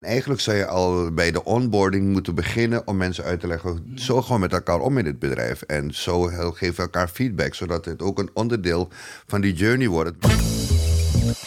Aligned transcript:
Eigenlijk 0.00 0.40
zou 0.40 0.56
je 0.56 0.66
al 0.66 1.12
bij 1.12 1.30
de 1.30 1.44
onboarding 1.44 2.12
moeten 2.12 2.34
beginnen 2.34 2.86
om 2.86 2.96
mensen 2.96 3.24
uit 3.24 3.40
te 3.40 3.46
leggen. 3.46 3.92
Zo 3.94 4.22
gewoon 4.22 4.40
met 4.40 4.52
elkaar 4.52 4.80
om 4.80 4.98
in 4.98 5.06
het 5.06 5.18
bedrijf. 5.18 5.62
En 5.62 5.94
zo 5.94 6.22
geven 6.52 6.84
elkaar 6.84 7.08
feedback, 7.08 7.54
zodat 7.54 7.84
het 7.84 8.02
ook 8.02 8.18
een 8.18 8.30
onderdeel 8.34 8.88
van 9.26 9.40
die 9.40 9.52
journey 9.52 9.88
wordt. 9.88 10.16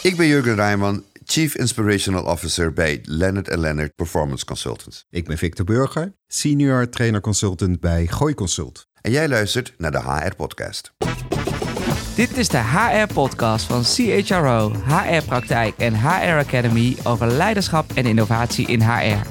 Ik 0.02 0.16
ben 0.16 0.26
Jurgen 0.26 0.54
Rijman, 0.54 1.04
Chief 1.24 1.54
Inspirational 1.56 2.24
Officer 2.24 2.72
bij 2.72 3.00
Leonard 3.02 3.56
Leonard 3.56 3.94
Performance 3.94 4.44
Consultants. 4.44 5.06
Ik 5.10 5.24
ben 5.24 5.38
Victor 5.38 5.64
Burger, 5.64 6.12
Senior 6.26 6.88
Trainer 6.88 7.20
Consultant 7.20 7.80
bij 7.80 8.06
Gooi 8.06 8.34
Consult. 8.34 8.86
En 9.00 9.10
jij 9.10 9.28
luistert 9.28 9.74
naar 9.78 9.90
de 9.90 10.00
HR 10.00 10.34
Podcast. 10.36 10.92
Dit 12.14 12.36
is 12.36 12.48
de 12.48 12.58
HR-podcast 12.58 13.66
van 13.66 13.82
CHRO, 13.82 14.72
HR-praktijk 14.86 15.76
en 15.78 15.94
HR 16.00 16.38
Academy 16.38 16.96
over 17.04 17.26
leiderschap 17.26 17.92
en 17.92 18.06
innovatie 18.06 18.66
in 18.66 18.82
HR. 18.82 19.26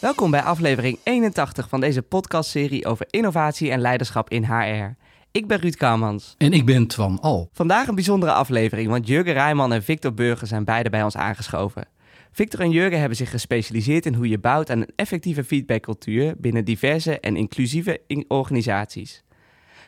Welkom 0.00 0.30
bij 0.30 0.42
aflevering 0.42 0.98
81 1.02 1.68
van 1.68 1.80
deze 1.80 2.02
podcastserie 2.02 2.86
over 2.86 3.06
innovatie 3.10 3.70
en 3.70 3.80
leiderschap 3.80 4.30
in 4.30 4.44
HR. 4.44 4.96
Ik 5.30 5.46
ben 5.46 5.58
Ruud 5.58 5.74
Kamans. 5.74 6.34
En 6.38 6.52
ik 6.52 6.64
ben 6.64 6.86
Twan 6.86 7.18
Al. 7.20 7.48
Vandaag 7.52 7.86
een 7.88 7.94
bijzondere 7.94 8.32
aflevering, 8.32 8.88
want 8.88 9.06
Jurgen 9.06 9.32
Rijman 9.32 9.72
en 9.72 9.82
Victor 9.82 10.14
Burger 10.14 10.46
zijn 10.46 10.64
beide 10.64 10.90
bij 10.90 11.02
ons 11.02 11.16
aangeschoven. 11.16 11.88
Victor 12.34 12.60
en 12.60 12.70
Jurgen 12.70 12.98
hebben 12.98 13.16
zich 13.16 13.30
gespecialiseerd 13.30 14.06
in 14.06 14.14
hoe 14.14 14.28
je 14.28 14.38
bouwt 14.38 14.70
aan 14.70 14.80
een 14.80 14.92
effectieve 14.96 15.44
feedbackcultuur 15.44 16.34
binnen 16.38 16.64
diverse 16.64 17.20
en 17.20 17.36
inclusieve 17.36 18.00
organisaties. 18.28 19.22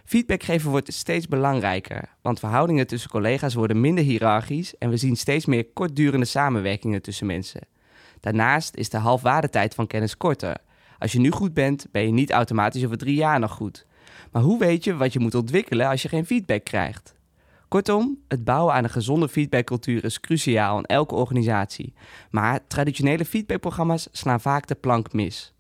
Feedback 0.04 0.42
geven 0.42 0.70
wordt 0.70 0.92
steeds 0.92 1.28
belangrijker, 1.28 2.08
want 2.22 2.38
verhoudingen 2.38 2.86
tussen 2.86 3.10
collega's 3.10 3.54
worden 3.54 3.80
minder 3.80 4.04
hiërarchisch 4.04 4.78
en 4.78 4.90
we 4.90 4.96
zien 4.96 5.16
steeds 5.16 5.46
meer 5.46 5.66
kortdurende 5.72 6.26
samenwerkingen 6.26 7.02
tussen 7.02 7.26
mensen. 7.26 7.60
Daarnaast 8.20 8.76
is 8.76 8.88
de 8.88 8.98
halfwaardetijd 8.98 9.74
van 9.74 9.86
kennis 9.86 10.16
korter. 10.16 10.56
Als 10.98 11.12
je 11.12 11.20
nu 11.20 11.30
goed 11.30 11.54
bent, 11.54 11.86
ben 11.90 12.02
je 12.02 12.12
niet 12.12 12.30
automatisch 12.30 12.84
over 12.84 12.98
drie 12.98 13.16
jaar 13.16 13.40
nog 13.40 13.52
goed. 13.52 13.86
Maar 14.32 14.42
hoe 14.42 14.58
weet 14.58 14.84
je 14.84 14.96
wat 14.96 15.12
je 15.12 15.18
moet 15.18 15.34
ontwikkelen 15.34 15.88
als 15.88 16.02
je 16.02 16.08
geen 16.08 16.26
feedback 16.26 16.64
krijgt? 16.64 17.15
Kortom, 17.68 18.18
het 18.28 18.44
bouwen 18.44 18.74
aan 18.74 18.84
een 18.84 18.90
gezonde 18.90 19.28
feedbackcultuur 19.28 20.04
is 20.04 20.20
cruciaal 20.20 20.78
in 20.78 20.84
elke 20.84 21.14
organisatie. 21.14 21.94
Maar 22.30 22.66
traditionele 22.66 23.24
feedbackprogramma's 23.24 24.08
slaan 24.12 24.40
vaak 24.40 24.66
de 24.66 24.74
plank 24.74 25.12
mis. 25.12 25.52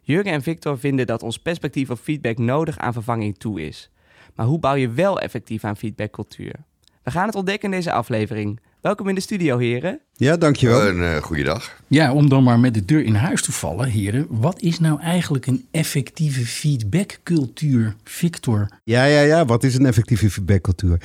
Jurgen 0.00 0.32
en 0.32 0.42
Victor 0.42 0.78
vinden 0.78 1.06
dat 1.06 1.22
ons 1.22 1.38
perspectief 1.38 1.90
op 1.90 1.98
feedback 1.98 2.38
nodig 2.38 2.78
aan 2.78 2.92
vervanging 2.92 3.38
toe 3.38 3.66
is. 3.66 3.90
Maar 4.34 4.46
hoe 4.46 4.58
bouw 4.58 4.74
je 4.74 4.90
wel 4.90 5.20
effectief 5.20 5.64
aan 5.64 5.76
feedbackcultuur? 5.76 6.54
We 7.02 7.10
gaan 7.10 7.26
het 7.26 7.34
ontdekken 7.34 7.70
in 7.70 7.76
deze 7.76 7.92
aflevering. 7.92 8.60
Welkom 8.80 9.08
in 9.08 9.14
de 9.14 9.20
studio, 9.20 9.58
heren. 9.58 10.00
Ja, 10.12 10.36
dankjewel. 10.36 10.88
Een 10.88 10.98
uh, 10.98 11.16
goeiedag. 11.16 11.80
Ja, 11.86 12.12
om 12.12 12.28
dan 12.28 12.42
maar 12.42 12.58
met 12.58 12.74
de 12.74 12.84
deur 12.84 13.04
in 13.04 13.14
huis 13.14 13.42
te 13.42 13.52
vallen, 13.52 13.88
heren. 13.88 14.26
Wat 14.28 14.60
is 14.60 14.78
nou 14.80 15.00
eigenlijk 15.00 15.46
een 15.46 15.66
effectieve 15.70 16.46
feedbackcultuur, 16.46 17.94
Victor? 18.04 18.68
Ja, 18.84 19.04
ja, 19.04 19.20
ja. 19.20 19.44
Wat 19.44 19.64
is 19.64 19.74
een 19.74 19.86
effectieve 19.86 20.30
feedbackcultuur? 20.30 21.00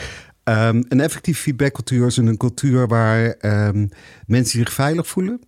Um, 0.49 0.85
een 0.87 0.99
effectieve 0.99 1.41
feedbackcultuur 1.41 2.07
is 2.07 2.17
een 2.17 2.37
cultuur 2.37 2.87
waar 2.87 3.35
um, 3.41 3.89
mensen 4.25 4.59
zich 4.59 4.73
veilig 4.73 5.07
voelen 5.07 5.41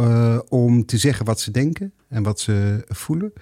uh, 0.00 0.38
om 0.48 0.86
te 0.86 0.98
zeggen 0.98 1.24
wat 1.24 1.40
ze 1.40 1.50
denken 1.50 1.92
en 2.08 2.22
wat 2.22 2.40
ze 2.40 2.84
voelen. 2.88 3.32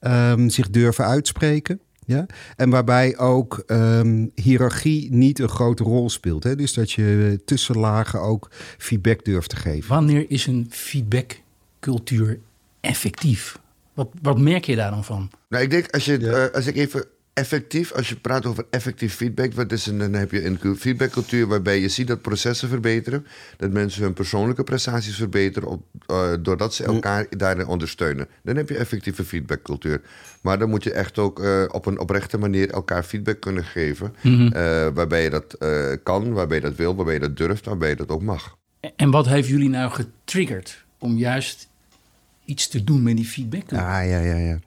Um, 0.00 0.48
zich 0.48 0.70
durven 0.70 1.04
uitspreken. 1.04 1.80
Ja? 2.04 2.26
En 2.56 2.70
waarbij 2.70 3.18
ook 3.18 3.62
um, 3.66 4.30
hiërarchie 4.34 5.12
niet 5.12 5.38
een 5.38 5.48
grote 5.48 5.82
rol 5.82 6.10
speelt. 6.10 6.44
Hè? 6.44 6.56
Dus 6.56 6.72
dat 6.72 6.92
je 6.92 7.40
tussenlagen 7.44 8.20
ook 8.20 8.50
feedback 8.78 9.24
durft 9.24 9.48
te 9.48 9.56
geven. 9.56 9.88
Wanneer 9.88 10.30
is 10.30 10.46
een 10.46 10.66
feedbackcultuur 10.70 12.38
effectief? 12.80 13.58
Wat, 13.94 14.08
wat 14.22 14.38
merk 14.38 14.64
je 14.64 14.76
daar 14.76 14.90
dan 14.90 15.04
van? 15.04 15.30
Nou, 15.48 15.64
ik 15.64 15.70
denk 15.70 15.90
als, 15.90 16.04
je, 16.04 16.20
ja. 16.20 16.46
uh, 16.46 16.54
als 16.54 16.66
ik 16.66 16.76
even 16.76 17.04
effectief, 17.36 17.92
als 17.92 18.08
je 18.08 18.16
praat 18.16 18.46
over 18.46 18.66
effectief 18.70 19.14
feedback, 19.14 19.52
wat 19.52 19.72
is 19.72 19.86
een, 19.86 19.98
dan 19.98 20.12
heb 20.12 20.30
je 20.30 20.44
een 20.44 20.76
feedbackcultuur 20.76 21.46
waarbij 21.46 21.80
je 21.80 21.88
ziet 21.88 22.06
dat 22.06 22.22
processen 22.22 22.68
verbeteren, 22.68 23.26
dat 23.56 23.72
mensen 23.72 24.02
hun 24.02 24.12
persoonlijke 24.12 24.64
prestaties 24.64 25.16
verbeteren 25.16 25.68
op, 25.68 25.82
uh, 26.10 26.32
doordat 26.40 26.74
ze 26.74 26.84
elkaar 26.84 27.26
daarin 27.30 27.66
ondersteunen. 27.66 28.28
Dan 28.42 28.56
heb 28.56 28.68
je 28.68 28.76
effectieve 28.76 29.24
feedbackcultuur. 29.24 30.00
Maar 30.40 30.58
dan 30.58 30.68
moet 30.68 30.84
je 30.84 30.92
echt 30.92 31.18
ook 31.18 31.40
uh, 31.40 31.64
op 31.68 31.86
een 31.86 31.98
oprechte 31.98 32.38
manier 32.38 32.70
elkaar 32.70 33.02
feedback 33.02 33.40
kunnen 33.40 33.64
geven, 33.64 34.14
mm 34.20 34.36
-hmm. 34.36 34.46
uh, 34.46 34.52
waarbij 34.94 35.22
je 35.22 35.30
dat 35.30 35.58
kan, 36.02 36.32
waarbij 36.32 36.56
je 36.56 36.62
dat 36.62 36.76
wil, 36.76 36.94
waarbij 36.94 37.14
je 37.14 37.20
dat 37.20 37.36
durft, 37.36 37.64
waarbij 37.64 37.88
je 37.88 37.96
dat 37.96 38.08
ook 38.08 38.22
mag. 38.22 38.56
En 38.96 39.10
wat 39.10 39.26
heeft 39.26 39.48
jullie 39.48 39.68
nou 39.68 39.90
getriggerd 39.90 40.84
om 40.98 41.16
juist 41.16 41.68
iets 42.44 42.68
te 42.68 42.84
doen 42.84 43.02
met 43.02 43.16
die 43.16 43.24
feedback? 43.24 43.72
Ah, 43.72 44.08
ja, 44.08 44.18
ja, 44.18 44.36
ja. 44.36 44.58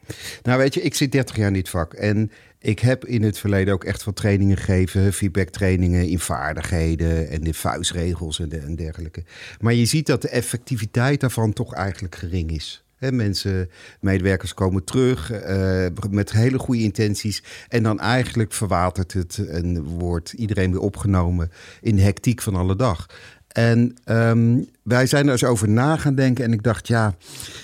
Nou, 0.43 0.57
weet 0.59 0.73
je, 0.73 0.81
ik 0.81 0.95
zit 0.95 1.11
30 1.11 1.35
jaar 1.35 1.47
in 1.47 1.53
dit 1.53 1.69
vak 1.69 1.93
en 1.93 2.31
ik 2.59 2.79
heb 2.79 3.05
in 3.05 3.23
het 3.23 3.39
verleden 3.39 3.73
ook 3.73 3.83
echt 3.83 4.03
veel 4.03 4.13
trainingen 4.13 4.57
gegeven, 4.57 5.13
feedbacktrainingen 5.13 6.07
in 6.07 6.19
vaardigheden 6.19 7.29
en 7.29 7.43
in 7.43 7.53
vuistregels 7.53 8.39
en, 8.39 8.49
de, 8.49 8.75
dergelijke. 8.75 9.23
Maar 9.59 9.73
je 9.73 9.85
ziet 9.85 10.05
dat 10.05 10.21
de 10.21 10.29
effectiviteit 10.29 11.19
daarvan 11.19 11.53
toch 11.53 11.73
eigenlijk 11.73 12.15
gering 12.15 12.51
is. 12.51 12.83
Mensen, 12.99 13.69
medewerkers 13.99 14.53
komen 14.53 14.83
terug 14.83 15.31
uh, 15.31 15.85
met 16.09 16.31
hele 16.31 16.59
goede 16.59 16.81
intenties. 16.81 17.43
En 17.67 17.83
dan 17.83 17.99
eigenlijk 17.99 18.53
verwatert 18.53 19.13
het 19.13 19.37
en 19.47 19.83
wordt 19.83 20.33
iedereen 20.33 20.71
weer 20.71 20.81
opgenomen 20.81 21.51
in 21.81 21.95
de 21.95 22.01
hectiek 22.01 22.41
van 22.41 22.55
alle 22.55 22.75
dag. 22.75 23.05
En 23.47 23.93
um, 24.05 24.67
wij 24.83 25.05
zijn 25.05 25.25
er 25.25 25.31
eens 25.31 25.43
over 25.43 25.69
na 25.69 25.97
gaan 25.97 26.15
denken. 26.15 26.45
En 26.45 26.53
ik 26.53 26.63
dacht, 26.63 26.87
ja, 26.87 27.15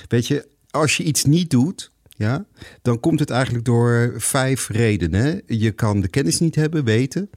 weet 0.07 0.27
je, 0.27 0.47
als 0.69 0.97
je 0.97 1.03
iets 1.03 1.25
niet 1.25 1.49
doet, 1.49 1.91
ja, 2.15 2.45
dan 2.81 2.99
komt 2.99 3.19
het 3.19 3.29
eigenlijk 3.29 3.65
door 3.65 4.13
vijf 4.17 4.69
redenen. 4.69 5.41
Je 5.45 5.71
kan 5.71 6.01
de 6.01 6.07
kennis 6.07 6.39
niet 6.39 6.55
hebben, 6.55 6.83
weten. 6.83 7.29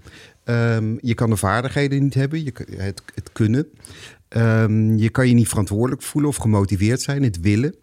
Um, 0.45 0.99
je 1.01 1.15
kan 1.15 1.31
de 1.31 1.37
vaardigheden 1.37 2.03
niet 2.03 2.15
hebben, 2.15 2.45
je, 2.45 2.53
het, 2.77 3.03
het 3.15 3.33
kunnen. 3.33 3.69
Um, 4.29 4.97
je 4.97 5.11
kan 5.11 5.29
je 5.29 5.35
niet 5.35 5.49
verantwoordelijk 5.49 6.03
voelen 6.03 6.31
of 6.31 6.37
gemotiveerd 6.37 7.01
zijn, 7.01 7.23
het 7.23 7.41
willen. 7.41 7.75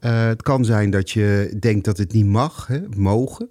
Uh, 0.00 0.26
het 0.26 0.42
kan 0.42 0.64
zijn 0.64 0.90
dat 0.90 1.10
je 1.10 1.56
denkt 1.60 1.84
dat 1.84 1.98
het 1.98 2.12
niet 2.12 2.26
mag, 2.26 2.66
hè, 2.66 2.80
mogen. 2.96 3.48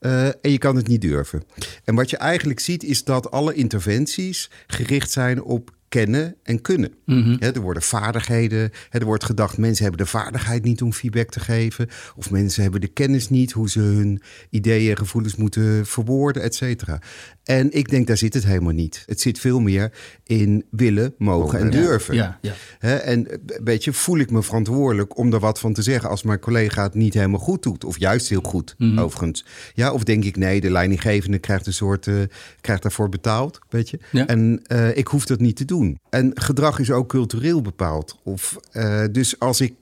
Uh, 0.00 0.26
en 0.26 0.50
je 0.50 0.58
kan 0.58 0.76
het 0.76 0.86
niet 0.86 1.00
durven. 1.00 1.42
En 1.84 1.94
wat 1.94 2.10
je 2.10 2.16
eigenlijk 2.16 2.60
ziet 2.60 2.84
is 2.84 3.04
dat 3.04 3.30
alle 3.30 3.54
interventies 3.54 4.50
gericht 4.66 5.10
zijn 5.10 5.42
op 5.42 5.70
kennen 5.92 6.36
en 6.42 6.60
kunnen. 6.60 6.92
Mm 7.04 7.22
-hmm. 7.22 7.36
er 7.40 7.60
worden 7.60 7.82
vaardigheden. 7.82 8.70
er 8.90 9.04
wordt 9.04 9.24
gedacht, 9.24 9.58
mensen 9.58 9.84
hebben 9.84 10.04
de 10.04 10.10
vaardigheid 10.10 10.64
niet 10.64 10.82
om 10.82 10.92
feedback 10.92 11.30
te 11.30 11.40
geven. 11.40 11.88
Of 12.16 12.30
mensen 12.30 12.62
hebben 12.62 12.80
de 12.80 12.88
kennis 12.88 13.28
niet 13.28 13.52
hoe 13.52 13.70
ze 13.70 13.80
hun 13.80 14.22
ideeën 14.50 14.90
en 14.90 14.96
gevoelens 14.96 15.36
moeten 15.36 15.86
verwoorden, 15.86 16.42
et 16.42 16.54
cetera. 16.54 17.00
En 17.44 17.72
ik 17.72 17.88
denk, 17.90 18.06
daar 18.06 18.16
zit 18.16 18.34
het 18.34 18.44
helemaal 18.44 18.72
niet. 18.72 19.02
Het 19.06 19.20
zit 19.20 19.38
veel 19.38 19.60
meer 19.60 19.92
in 20.24 20.64
willen, 20.70 21.14
mogen 21.18 21.58
en 21.58 21.70
durven. 21.70 22.14
Ja, 22.14 22.38
ja. 22.40 22.52
He, 22.78 22.94
en 22.94 23.28
weet 23.64 23.84
je, 23.84 23.92
voel 23.92 24.18
ik 24.18 24.30
me 24.30 24.42
verantwoordelijk 24.42 25.18
om 25.18 25.32
er 25.32 25.40
wat 25.40 25.58
van 25.58 25.72
te 25.72 25.82
zeggen 25.82 26.08
als 26.08 26.22
mijn 26.22 26.38
collega 26.38 26.82
het 26.82 26.94
niet 26.94 27.14
helemaal 27.14 27.40
goed 27.40 27.62
doet. 27.62 27.84
Of 27.84 27.98
juist 27.98 28.28
heel 28.28 28.42
goed, 28.42 28.74
mm 28.78 28.88
-hmm. 28.88 28.98
overigens. 28.98 29.44
Ja, 29.74 29.92
of 29.92 30.04
denk 30.04 30.24
ik, 30.24 30.36
nee, 30.36 30.60
de 30.60 30.70
leidinggevende 30.70 31.38
krijgt 31.38 31.66
een 31.66 31.72
soort, 31.72 32.06
uh, 32.06 32.22
krijgt 32.60 32.82
daarvoor 32.82 33.08
betaald, 33.08 33.58
weet 33.68 33.90
je. 33.90 33.98
Ja. 34.10 34.26
En 34.26 34.62
uh, 34.72 34.96
ik 34.96 35.06
hoef 35.06 35.24
dat 35.24 35.40
niet 35.40 35.56
te 35.56 35.64
doen. 35.64 35.81
En 36.10 36.30
gedrag 36.34 36.78
is 36.78 36.90
ook 36.90 37.08
cultureel 37.08 37.62
bepaald. 37.62 38.18
Of, 38.22 38.56
uh, 38.72 39.04
dus 39.12 39.38
als 39.38 39.60
ik 39.60 39.74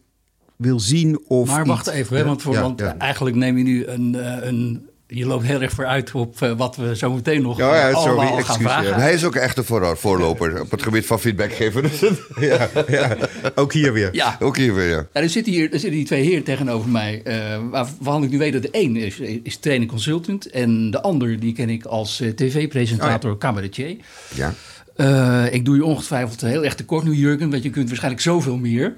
wil 0.56 0.80
zien 0.80 1.20
of. 1.26 1.48
Maar 1.48 1.66
wacht 1.66 1.86
iets, 1.86 1.96
even, 1.96 2.16
hè, 2.16 2.24
want, 2.24 2.42
voor, 2.42 2.54
ja, 2.54 2.60
want 2.60 2.80
ja. 2.80 2.96
eigenlijk 2.98 3.36
neem 3.36 3.56
je 3.56 3.64
nu 3.64 3.86
een. 3.86 4.14
Uh, 4.14 4.36
een 4.40 4.88
je 5.10 5.26
loopt 5.26 5.44
heel 5.44 5.62
erg 5.62 5.72
vooruit 5.72 6.12
op 6.12 6.40
uh, 6.42 6.52
wat 6.52 6.76
we 6.76 6.96
zo 6.96 7.12
meteen 7.12 7.42
nog 7.42 7.58
ja, 7.58 7.76
ja, 7.76 7.90
allemaal 7.90 8.26
sorry, 8.26 8.42
gaan 8.42 8.60
vragen. 8.60 8.94
Hij 8.94 9.12
is 9.12 9.24
ook 9.24 9.34
echt 9.34 9.58
een 9.58 9.64
voor, 9.64 9.96
voorloper 9.96 10.60
op 10.60 10.70
het 10.70 10.82
gebied 10.82 11.06
van 11.06 11.20
feedback 11.20 11.52
geven. 11.52 11.90
ja, 12.48 12.68
ja, 12.88 13.16
ook 13.54 13.72
hier 13.72 13.92
weer. 13.92 14.08
Ja, 14.12 14.36
ook 14.40 14.56
hier 14.56 14.74
weer, 14.74 14.88
ja. 14.88 15.06
er, 15.12 15.28
zitten 15.28 15.52
hier, 15.52 15.64
er 15.64 15.78
zitten 15.78 15.90
die 15.90 16.04
twee 16.04 16.24
heren 16.24 16.44
tegenover 16.44 16.90
mij. 16.90 17.22
Uh, 17.24 17.58
waarvan 17.70 18.22
ik 18.22 18.30
nu 18.30 18.38
weet 18.38 18.52
dat 18.52 18.62
de 18.62 18.68
een 18.72 18.96
is, 18.96 19.18
is 19.42 19.56
training 19.56 19.90
consultant. 19.90 20.50
En 20.50 20.90
de 20.90 21.02
ander, 21.02 21.40
die 21.40 21.52
ken 21.52 21.68
ik 21.68 21.84
als 21.84 22.20
uh, 22.20 22.30
tv-presentator, 22.30 23.30
oh, 23.30 23.36
ja. 23.40 23.46
cabaretier. 23.46 23.96
Ja. 24.34 24.54
Uh, 25.00 25.52
ik 25.52 25.64
doe 25.64 25.76
je 25.76 25.84
ongetwijfeld 25.84 26.40
heel 26.40 26.64
erg 26.64 26.74
tekort 26.74 27.04
nu, 27.04 27.14
Jurgen, 27.14 27.50
want 27.50 27.62
je 27.62 27.70
kunt 27.70 27.88
waarschijnlijk 27.88 28.22
zoveel 28.22 28.56
meer. 28.56 28.94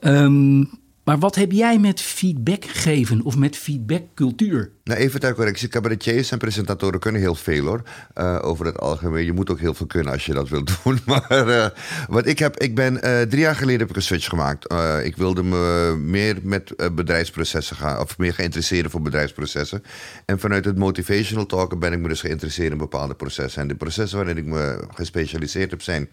Um, 0.00 0.70
Maar 1.04 1.18
wat 1.18 1.34
heb 1.34 1.52
jij 1.52 1.78
met 1.78 2.00
feedback 2.00 2.64
geven 2.64 3.22
of 3.22 3.36
met 3.36 3.56
feedbackcultuur? 3.56 4.70
Nou, 4.84 5.00
even 5.00 5.20
ter 5.20 5.34
correctie. 5.34 5.68
Cabaretiers 5.68 6.30
en 6.30 6.38
presentatoren 6.38 7.00
kunnen 7.00 7.20
heel 7.20 7.34
veel 7.34 7.64
hoor. 7.64 7.82
Uh, 8.14 8.38
over 8.42 8.66
het 8.66 8.78
algemeen. 8.78 9.24
Je 9.24 9.32
moet 9.32 9.50
ook 9.50 9.60
heel 9.60 9.74
veel 9.74 9.86
kunnen 9.86 10.12
als 10.12 10.26
je 10.26 10.32
dat 10.32 10.48
wilt 10.48 10.70
doen. 10.84 10.98
Maar 11.06 11.48
uh, 11.48 11.66
wat 12.08 12.26
ik 12.26 12.38
heb, 12.38 12.58
ik 12.58 12.74
ben 12.74 12.94
uh, 12.94 13.20
drie 13.20 13.40
jaar 13.40 13.56
geleden 13.56 13.80
heb 13.80 13.90
ik 13.90 13.96
een 13.96 14.02
switch 14.02 14.28
gemaakt. 14.28 14.74
ik 15.04 15.16
wilde 15.16 15.42
me 15.42 15.96
meer 15.96 16.38
met 16.42 16.74
bedrijfsprocessen 16.94 17.76
gaan, 17.76 18.00
of 18.00 18.18
meer 18.18 18.34
geïnteresseerd 18.34 18.90
voor 18.90 19.02
bedrijfsprocessen. 19.02 19.82
En 20.24 20.38
vanuit 20.38 20.64
het 20.64 20.78
motivational 20.78 21.46
talken 21.46 21.78
ben 21.78 21.92
ik 21.92 21.98
me 21.98 22.08
dus 22.08 22.20
geïnteresseerd 22.20 22.72
in 22.72 22.78
bepaalde 22.78 23.14
processen. 23.14 23.62
En 23.62 23.68
de 23.68 23.74
processen 23.74 24.18
waarin 24.18 24.36
ik 24.36 24.46
me 24.46 24.84
gespecialiseerd 24.94 25.70
heb 25.70 25.82
zijn 25.82 26.08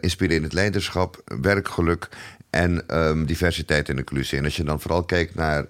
inspirerend 0.00 0.52
leiderschap, 0.52 1.22
werkgeluk 1.40 2.08
en 2.50 2.82
um, 2.96 3.26
diversiteit 3.26 3.88
en 3.88 3.96
inclusie. 3.96 4.38
En 4.38 4.44
als 4.44 4.56
je 4.56 4.64
dan 4.64 4.80
vooral 4.80 5.04
kijkt 5.04 5.34
naar 5.34 5.66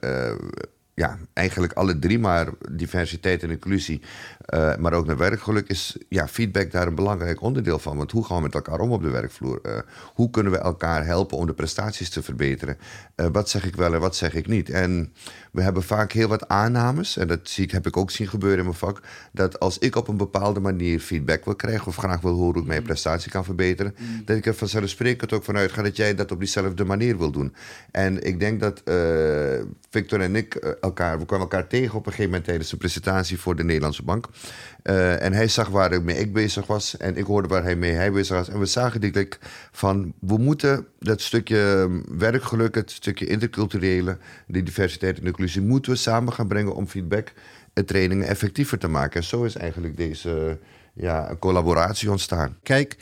ja, 0.99 1.19
eigenlijk 1.33 1.73
alle 1.73 1.99
drie, 1.99 2.19
maar 2.19 2.49
diversiteit 2.73 3.43
en 3.43 3.51
inclusie, 3.51 4.01
uh, 4.55 4.77
maar 4.77 4.93
ook 4.93 5.07
naar 5.07 5.17
werkgeluk, 5.17 5.69
is 5.69 5.97
ja, 6.09 6.29
feedback 6.29 6.71
daar 6.71 6.87
een 6.87 6.95
belangrijk 6.95 7.43
onderdeel 7.43 7.79
van. 7.79 7.97
Want 7.97 8.11
hoe 8.11 8.25
gaan 8.25 8.37
we 8.37 8.43
met 8.43 8.55
elkaar 8.55 8.81
om 8.81 8.93
op 8.93 9.03
de 9.03 9.11
werkvloer? 9.11 9.61
Uh, 9.63 9.79
hoe 10.15 10.31
kunnen 10.31 10.53
we 10.53 10.59
elkaar 10.59 11.05
helpen 11.05 11.37
om 11.37 11.47
de 11.47 11.53
prestaties 11.53 12.11
te 12.11 12.23
verbeteren? 12.23 12.77
Uh, 13.17 13.27
wat 13.33 13.49
zeg 13.49 13.67
ik 13.67 13.77
wel 13.77 13.95
en 13.95 14.01
wat 14.01 14.17
zeg 14.17 14.35
ik 14.35 14.47
niet? 14.47 14.71
En 14.71 15.13
we 15.53 15.63
hebben 15.63 15.83
vaak 15.83 16.13
heel 16.13 16.29
wat 16.29 16.49
aannames, 16.49 17.17
en 17.17 17.29
dat 17.29 17.41
zie 17.43 17.65
ik, 17.65 17.71
heb 17.71 17.87
ik 17.87 17.97
ook 17.97 18.11
zien 18.11 18.29
gebeuren 18.29 18.59
in 18.59 18.65
mijn 18.65 18.77
vak, 18.77 19.01
dat 19.33 19.61
als 19.61 19.79
ik 19.79 19.97
op 19.97 20.09
een 20.09 20.17
bepaalde 20.17 20.61
manier 20.61 21.01
feedback 21.01 21.45
wil 21.45 21.57
krijgen 21.57 21.87
of 21.87 21.97
graag 21.97 22.21
wil 22.21 22.35
horen 22.35 22.53
hoe 22.53 22.63
ik 22.63 22.69
mijn 22.69 22.83
prestatie 22.83 23.31
kan 23.31 23.45
verbeteren, 23.45 23.95
mm. 23.99 24.23
dat 24.25 24.37
ik 24.37 24.47
er 24.47 24.55
vanzelfsprekend 24.55 25.33
ook 25.33 25.45
vanuit 25.45 25.73
ga 25.73 25.83
dat 25.83 25.97
jij 25.97 26.15
dat 26.15 26.33
op 26.33 26.39
diezelfde 26.39 26.85
manier 26.85 27.19
wil 27.19 27.31
doen. 27.31 27.55
En 27.91 28.23
ik 28.23 28.41
denk 28.41 28.61
dat 28.61 28.83
Victor 29.91 30.21
en 30.21 30.37
ik 30.37 30.77
we 30.95 31.25
kwamen 31.25 31.41
elkaar 31.41 31.67
tegen 31.67 31.95
op 31.95 32.07
een 32.07 32.13
gegeven 32.13 32.31
moment 32.31 32.45
tijdens 32.45 32.71
de 32.71 32.77
presentatie 32.77 33.39
voor 33.39 33.57
de 33.57 33.65
Nederlandse 33.65 34.03
Bank. 34.03 34.27
Uh, 34.85 35.23
en 35.23 35.33
hij 35.33 35.49
zag 35.49 35.69
waar 35.69 35.93
ik 35.93 36.03
mee 36.03 36.17
ik 36.17 36.33
bezig 36.33 36.67
was 36.67 36.97
en 36.97 37.17
ik 37.17 37.25
hoorde 37.25 37.49
waar 37.49 37.63
hij 37.63 37.77
mee 37.77 38.11
bezig 38.11 38.37
was. 38.37 38.49
En 38.49 38.59
we 38.59 38.67
zagen 38.67 39.01
direct 39.01 39.39
van, 39.73 40.13
we 40.21 40.39
moeten 40.39 40.87
dat 40.99 41.21
stukje 41.21 41.91
werkgeluk, 42.09 42.75
het 42.75 42.91
stukje 42.91 43.27
interculturele, 43.27 44.19
diversiteit 44.47 45.19
en 45.19 45.27
inclusie, 45.27 45.63
moeten 45.63 45.93
we 45.93 45.99
samen 45.99 46.33
gaan 46.33 46.49
brengen 46.49 46.75
om 46.75 46.87
feedback 46.87 47.33
en 47.73 47.85
trainingen 47.85 48.27
effectiever 48.27 48.79
te 48.79 48.89
maken. 48.89 49.21
En 49.21 49.27
zo 49.27 49.45
is 49.45 49.57
eigenlijk 49.57 49.97
deze 49.97 50.59
ja, 50.95 51.37
collaboratie 51.39 52.11
ontstaan. 52.11 52.57
Kijk, 52.63 52.97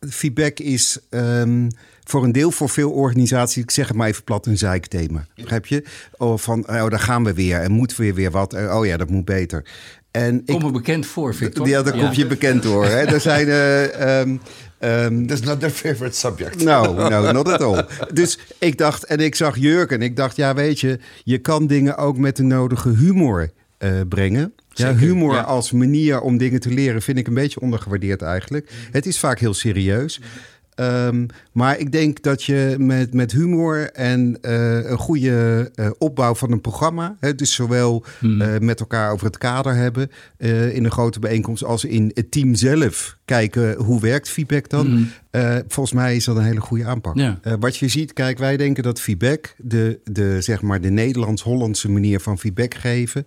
feedback 0.00 0.58
is 0.58 0.98
um, 1.10 1.68
voor 2.04 2.24
een 2.24 2.32
deel 2.32 2.50
voor 2.50 2.68
veel 2.68 2.90
organisaties, 2.90 3.62
ik 3.62 3.70
zeg 3.70 3.88
het 3.88 3.96
maar 3.96 4.08
even 4.08 4.24
plat, 4.24 4.46
een 4.46 4.58
zeikthema. 4.58 5.26
Begrijp 5.34 5.66
je? 5.66 5.84
Of 6.16 6.42
van, 6.42 6.68
oh, 6.68 6.88
daar 6.88 7.00
gaan 7.00 7.24
we 7.24 7.34
weer 7.34 7.60
en 7.60 7.70
moeten 7.70 8.00
we 8.00 8.12
weer 8.12 8.30
wat. 8.30 8.54
Oh 8.54 8.86
ja, 8.86 8.96
dat 8.96 9.10
moet 9.10 9.24
beter. 9.24 9.64
En 10.10 10.44
Kom 10.44 10.62
me 10.62 10.70
bekend 10.70 11.06
voor, 11.06 11.34
Victor. 11.34 11.68
Ja, 11.68 11.82
dat 11.82 11.96
komt 11.96 12.16
je 12.16 12.26
bekend 12.26 12.64
hoor. 12.64 12.84
Hè. 12.84 13.00
Er 13.00 13.20
zijn... 13.20 13.48
Uh, 13.48 14.20
um, 14.20 14.40
Um, 14.80 15.26
That's 15.26 15.40
not 15.40 15.60
their 15.60 15.70
favorite 15.70 16.16
subject. 16.16 16.64
No, 16.64 16.92
no, 16.92 17.32
not 17.32 17.48
at 17.48 17.62
all. 17.62 17.84
Dus 18.12 18.38
ik 18.58 18.78
dacht, 18.78 19.04
en 19.04 19.18
ik 19.18 19.34
zag 19.34 19.56
Jurgen, 19.56 20.02
ik 20.02 20.16
dacht, 20.16 20.36
ja, 20.36 20.54
weet 20.54 20.80
je, 20.80 20.98
je 21.24 21.38
kan 21.38 21.66
dingen 21.66 21.96
ook 21.96 22.18
met 22.18 22.36
de 22.36 22.42
nodige 22.42 22.88
humor 22.88 23.50
uh, 23.78 24.00
brengen. 24.08 24.54
Ja, 24.78 24.94
humor 24.94 25.44
als 25.44 25.72
manier 25.72 26.20
om 26.20 26.36
dingen 26.36 26.60
te 26.60 26.70
leren 26.70 27.02
vind 27.02 27.18
ik 27.18 27.26
een 27.26 27.34
beetje 27.34 27.60
ondergewaardeerd 27.60 28.22
eigenlijk. 28.22 28.70
Het 28.90 29.06
is 29.06 29.18
vaak 29.18 29.38
heel 29.38 29.54
serieus. 29.54 30.20
Um, 30.80 31.26
maar 31.52 31.78
ik 31.78 31.92
denk 31.92 32.22
dat 32.22 32.42
je 32.42 32.74
met, 32.78 33.14
met 33.14 33.32
humor 33.32 33.90
en 33.90 34.38
uh, 34.42 34.90
een 34.90 34.98
goede 34.98 35.70
uh, 35.74 35.90
opbouw 35.98 36.34
van 36.34 36.52
een 36.52 36.60
programma, 36.60 37.16
hè, 37.20 37.34
dus 37.34 37.54
zowel 37.54 38.04
hmm. 38.18 38.40
uh, 38.40 38.58
met 38.58 38.80
elkaar 38.80 39.12
over 39.12 39.26
het 39.26 39.38
kader 39.38 39.74
hebben 39.74 40.10
in 40.72 40.84
een 40.84 40.90
grote 40.90 41.18
bijeenkomst 41.18 41.64
als 41.64 41.84
in 41.84 42.10
het 42.14 42.30
team 42.30 42.54
zelf 42.54 43.15
kijken 43.26 43.76
hoe 43.76 44.00
werkt 44.00 44.28
feedback 44.28 44.68
dan. 44.68 44.86
Hmm. 44.86 45.10
volgens 45.68 45.94
mij 45.94 46.16
is 46.16 46.24
dat 46.24 46.36
een 46.36 46.44
hele 46.44 46.60
goede 46.60 46.84
aanpak. 46.84 47.16
Ja. 47.16 47.40
wat 47.60 47.76
je 47.76 47.88
ziet, 47.88 48.12
kijk, 48.12 48.38
wij 48.38 48.56
denken 48.56 48.82
dat 48.82 49.00
feedback, 49.00 49.54
de, 49.58 50.00
de, 50.04 50.40
zeg 50.40 50.62
maar 50.62 50.80
de 50.80 50.90
Nederlands-Hollandse 50.90 51.90
manier 51.90 52.20
van 52.20 52.38
feedback 52.38 52.74
geven, 52.74 53.26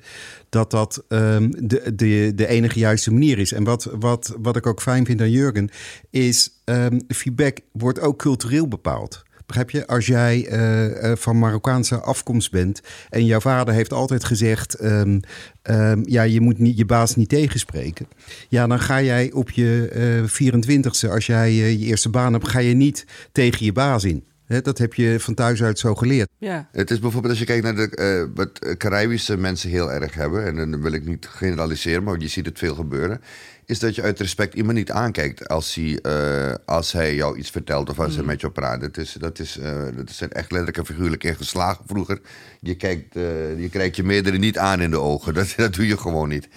dat 0.50 0.72
dat 0.72 1.04
um, 1.08 1.68
de, 1.68 1.96
de, 1.96 2.32
de 2.36 2.48
enige 2.48 2.80
juiste 2.80 3.12
manier 3.12 3.40
is. 3.40 3.52
En 3.52 3.64
wat, 3.64 3.90
wat, 4.00 4.36
wat 4.42 4.56
ik 4.56 4.68
ook 4.68 4.82
fijn 4.82 5.06
vind 5.06 5.22
aan 5.22 5.32
Jurgen, 5.32 5.70
is 6.10 6.50
um, 6.66 7.02
feedback 7.08 7.58
wordt 7.72 8.00
ook 8.00 8.18
cultureel 8.18 8.68
bepaald. 8.68 9.24
Begrijp 9.50 9.70
je? 9.70 9.88
Als 9.88 10.06
jij 10.06 10.52
uh, 10.52 11.16
van 11.16 11.40
Marokkaanse 11.40 12.00
afkomst 12.00 12.52
bent 12.52 12.82
en 13.10 13.26
jouw 13.26 13.40
vader 13.40 13.74
heeft 13.74 13.94
altijd 13.94 14.24
gezegd: 14.24 14.84
um, 14.84 15.20
um, 15.64 16.02
ja, 16.06 16.22
je 16.22 16.42
moet 16.42 16.58
niet, 16.58 16.78
je 16.78 16.86
baas 16.86 17.16
niet 17.16 17.30
tegenspreken. 17.30 18.08
Ja, 18.50 18.68
dan 18.68 18.80
ga 18.80 19.02
jij 19.02 19.32
op 19.32 19.50
je 19.50 19.90
uh, 19.94 20.18
eh, 20.20 20.54
24ste, 20.54 21.10
als 21.10 21.26
jij 21.26 21.52
je 21.54 21.78
eerste 21.78 22.10
baan 22.10 22.34
hebt, 22.34 22.48
ga 22.48 22.60
je 22.60 22.74
niet 22.74 23.06
tegen 23.32 23.66
je 23.66 23.72
baas 23.72 24.04
in. 24.04 24.24
Dat 24.64 24.78
heb 24.78 24.94
je 24.94 25.20
van 25.20 25.34
thuis 25.34 25.64
uit 25.64 25.80
zo 25.80 25.96
geleerd. 25.96 26.30
Ja. 26.38 26.70
Het 26.72 26.92
is 26.92 27.00
bijvoorbeeld 27.00 27.32
als 27.32 27.40
je 27.40 27.46
kijkt 27.46 27.64
naar 27.64 27.76
de, 27.76 28.28
uh, 28.28 28.36
wat 28.36 28.76
Caribische 28.78 29.38
mensen 29.38 29.70
heel 29.70 29.92
erg 29.92 30.14
hebben, 30.14 30.46
en 30.46 30.56
dan 30.56 30.82
wil 30.82 30.92
ik 30.92 31.06
niet 31.06 31.28
generaliseren, 31.28 32.04
maar 32.04 32.20
je 32.20 32.28
ziet 32.28 32.46
het 32.46 32.58
veel 32.58 32.76
gebeuren 32.76 33.22
is 33.70 33.80
dat 33.80 33.96
je 33.96 34.02
uit 34.02 34.20
respect 34.20 34.54
iemand 34.54 34.78
niet 34.78 34.92
aankijkt 34.92 35.48
als 35.48 35.76
hij, 35.76 36.00
uh, 36.02 36.54
als 36.66 36.92
hij 36.92 37.16
jou 37.16 37.38
iets 37.38 37.50
vertelt 37.50 37.90
of 37.90 38.00
als 38.00 38.14
hij 38.14 38.22
mm. 38.22 38.28
met 38.28 38.42
jou 38.42 38.54
praat. 38.54 38.82
Dat 38.82 38.98
is, 38.98 39.14
dat, 39.14 39.40
is, 39.40 39.58
uh, 39.58 39.86
dat 39.96 40.10
is 40.10 40.22
echt 40.22 40.52
letterlijk 40.52 40.78
en 40.78 40.86
figuurlijk 40.86 41.24
ingeslagen 41.24 41.84
vroeger. 41.88 42.22
Je, 42.60 42.76
kijkt, 42.76 43.16
uh, 43.16 43.60
je 43.60 43.70
kijkt 43.70 43.96
je 43.96 44.04
meerdere 44.04 44.38
niet 44.38 44.58
aan 44.58 44.82
in 44.82 44.90
de 44.90 45.00
ogen. 45.00 45.34
Dat, 45.40 45.54
dat 45.56 45.74
doe 45.74 45.88
je 45.88 45.98
gewoon 45.98 46.30
niet. 46.30 46.48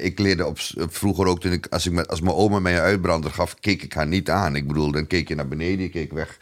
ik 0.00 0.18
leerde 0.18 0.46
op, 0.46 0.58
vroeger 0.76 1.26
ook, 1.26 1.40
toen 1.40 1.52
ik, 1.52 1.66
als, 1.70 1.86
ik 1.86 1.92
met, 1.92 2.08
als 2.08 2.20
mijn 2.20 2.36
oma 2.36 2.58
mij 2.58 2.74
een 2.74 2.80
uitbrander 2.80 3.30
gaf, 3.30 3.54
keek 3.54 3.82
ik 3.82 3.92
haar 3.92 4.06
niet 4.06 4.30
aan. 4.30 4.56
Ik 4.56 4.66
bedoel, 4.66 4.92
dan 4.92 5.06
keek 5.06 5.28
je 5.28 5.34
naar 5.34 5.48
beneden, 5.48 5.82
je 5.82 5.90
keek 5.90 6.12
weg. 6.12 6.38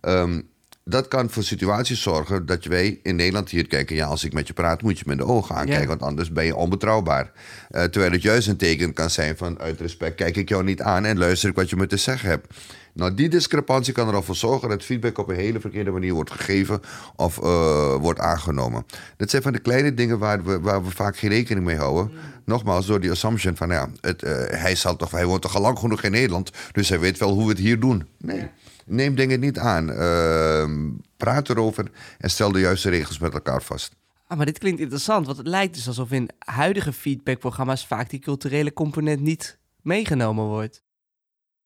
Um, 0.00 0.48
dat 0.84 1.08
kan 1.08 1.30
voor 1.30 1.42
situaties 1.42 2.02
zorgen 2.02 2.46
dat 2.46 2.64
wij 2.64 3.00
in 3.02 3.16
Nederland 3.16 3.50
hier 3.50 3.66
kijken. 3.66 3.96
Ja, 3.96 4.06
als 4.06 4.24
ik 4.24 4.32
met 4.32 4.46
je 4.46 4.52
praat, 4.52 4.82
moet 4.82 4.98
je 4.98 5.04
me 5.06 5.12
in 5.12 5.18
de 5.18 5.24
ogen 5.24 5.54
aankijken, 5.54 5.88
want 5.88 6.02
anders 6.02 6.32
ben 6.32 6.44
je 6.44 6.56
onbetrouwbaar. 6.56 7.30
Uh, 7.70 7.82
terwijl 7.82 8.12
het 8.12 8.22
juist 8.22 8.48
een 8.48 8.56
teken 8.56 8.92
kan 8.92 9.10
zijn 9.10 9.36
van 9.36 9.58
uit 9.58 9.80
respect 9.80 10.14
kijk 10.14 10.36
ik 10.36 10.48
jou 10.48 10.64
niet 10.64 10.82
aan 10.82 11.04
en 11.04 11.18
luister 11.18 11.48
ik 11.48 11.54
wat 11.54 11.70
je 11.70 11.76
me 11.76 11.86
te 11.86 11.96
zeggen 11.96 12.28
hebt. 12.28 12.54
Nou, 12.92 13.14
die 13.14 13.28
discrepantie 13.28 13.92
kan 13.92 14.08
er 14.08 14.14
al 14.14 14.22
voor 14.22 14.34
zorgen 14.34 14.68
dat 14.68 14.84
feedback 14.84 15.18
op 15.18 15.28
een 15.28 15.36
hele 15.36 15.60
verkeerde 15.60 15.90
manier 15.90 16.12
wordt 16.12 16.30
gegeven 16.30 16.80
of 17.16 17.38
uh, 17.38 17.94
wordt 17.94 18.20
aangenomen. 18.20 18.86
Dat 19.16 19.30
zijn 19.30 19.42
van 19.42 19.52
de 19.52 19.58
kleine 19.58 19.94
dingen 19.94 20.18
waar 20.18 20.44
we, 20.44 20.60
waar 20.60 20.84
we 20.84 20.90
vaak 20.90 21.16
geen 21.16 21.30
rekening 21.30 21.66
mee 21.66 21.76
houden. 21.76 22.10
Nogmaals, 22.44 22.86
door 22.86 23.00
die 23.00 23.10
assumption 23.10 23.56
van 23.56 23.68
ja, 23.68 23.88
het, 24.00 24.24
uh, 24.24 24.30
hij, 24.48 24.74
zal 24.74 24.96
toch, 24.96 25.10
hij 25.10 25.26
woont 25.26 25.42
toch 25.42 25.54
al 25.54 25.60
lang 25.60 25.78
genoeg 25.78 26.02
in 26.02 26.10
Nederland, 26.10 26.50
dus 26.72 26.88
hij 26.88 27.00
weet 27.00 27.18
wel 27.18 27.32
hoe 27.32 27.44
we 27.44 27.50
het 27.50 27.58
hier 27.58 27.80
doen. 27.80 28.06
Nee. 28.18 28.48
Neem 28.90 29.14
dingen 29.14 29.40
niet 29.40 29.58
aan. 29.58 29.90
Uh, 29.90 30.92
praat 31.16 31.48
erover 31.48 31.90
en 32.18 32.30
stel 32.30 32.52
de 32.52 32.60
juiste 32.60 32.90
regels 32.90 33.18
met 33.18 33.34
elkaar 33.34 33.62
vast. 33.62 33.94
Ah, 34.26 34.36
maar 34.36 34.46
dit 34.46 34.58
klinkt 34.58 34.80
interessant, 34.80 35.26
want 35.26 35.38
het 35.38 35.46
lijkt 35.46 35.74
dus 35.74 35.86
alsof 35.86 36.10
in 36.10 36.28
huidige 36.38 36.92
feedbackprogramma's 36.92 37.86
vaak 37.86 38.10
die 38.10 38.20
culturele 38.20 38.72
component 38.72 39.20
niet 39.20 39.58
meegenomen 39.82 40.44
wordt. 40.44 40.82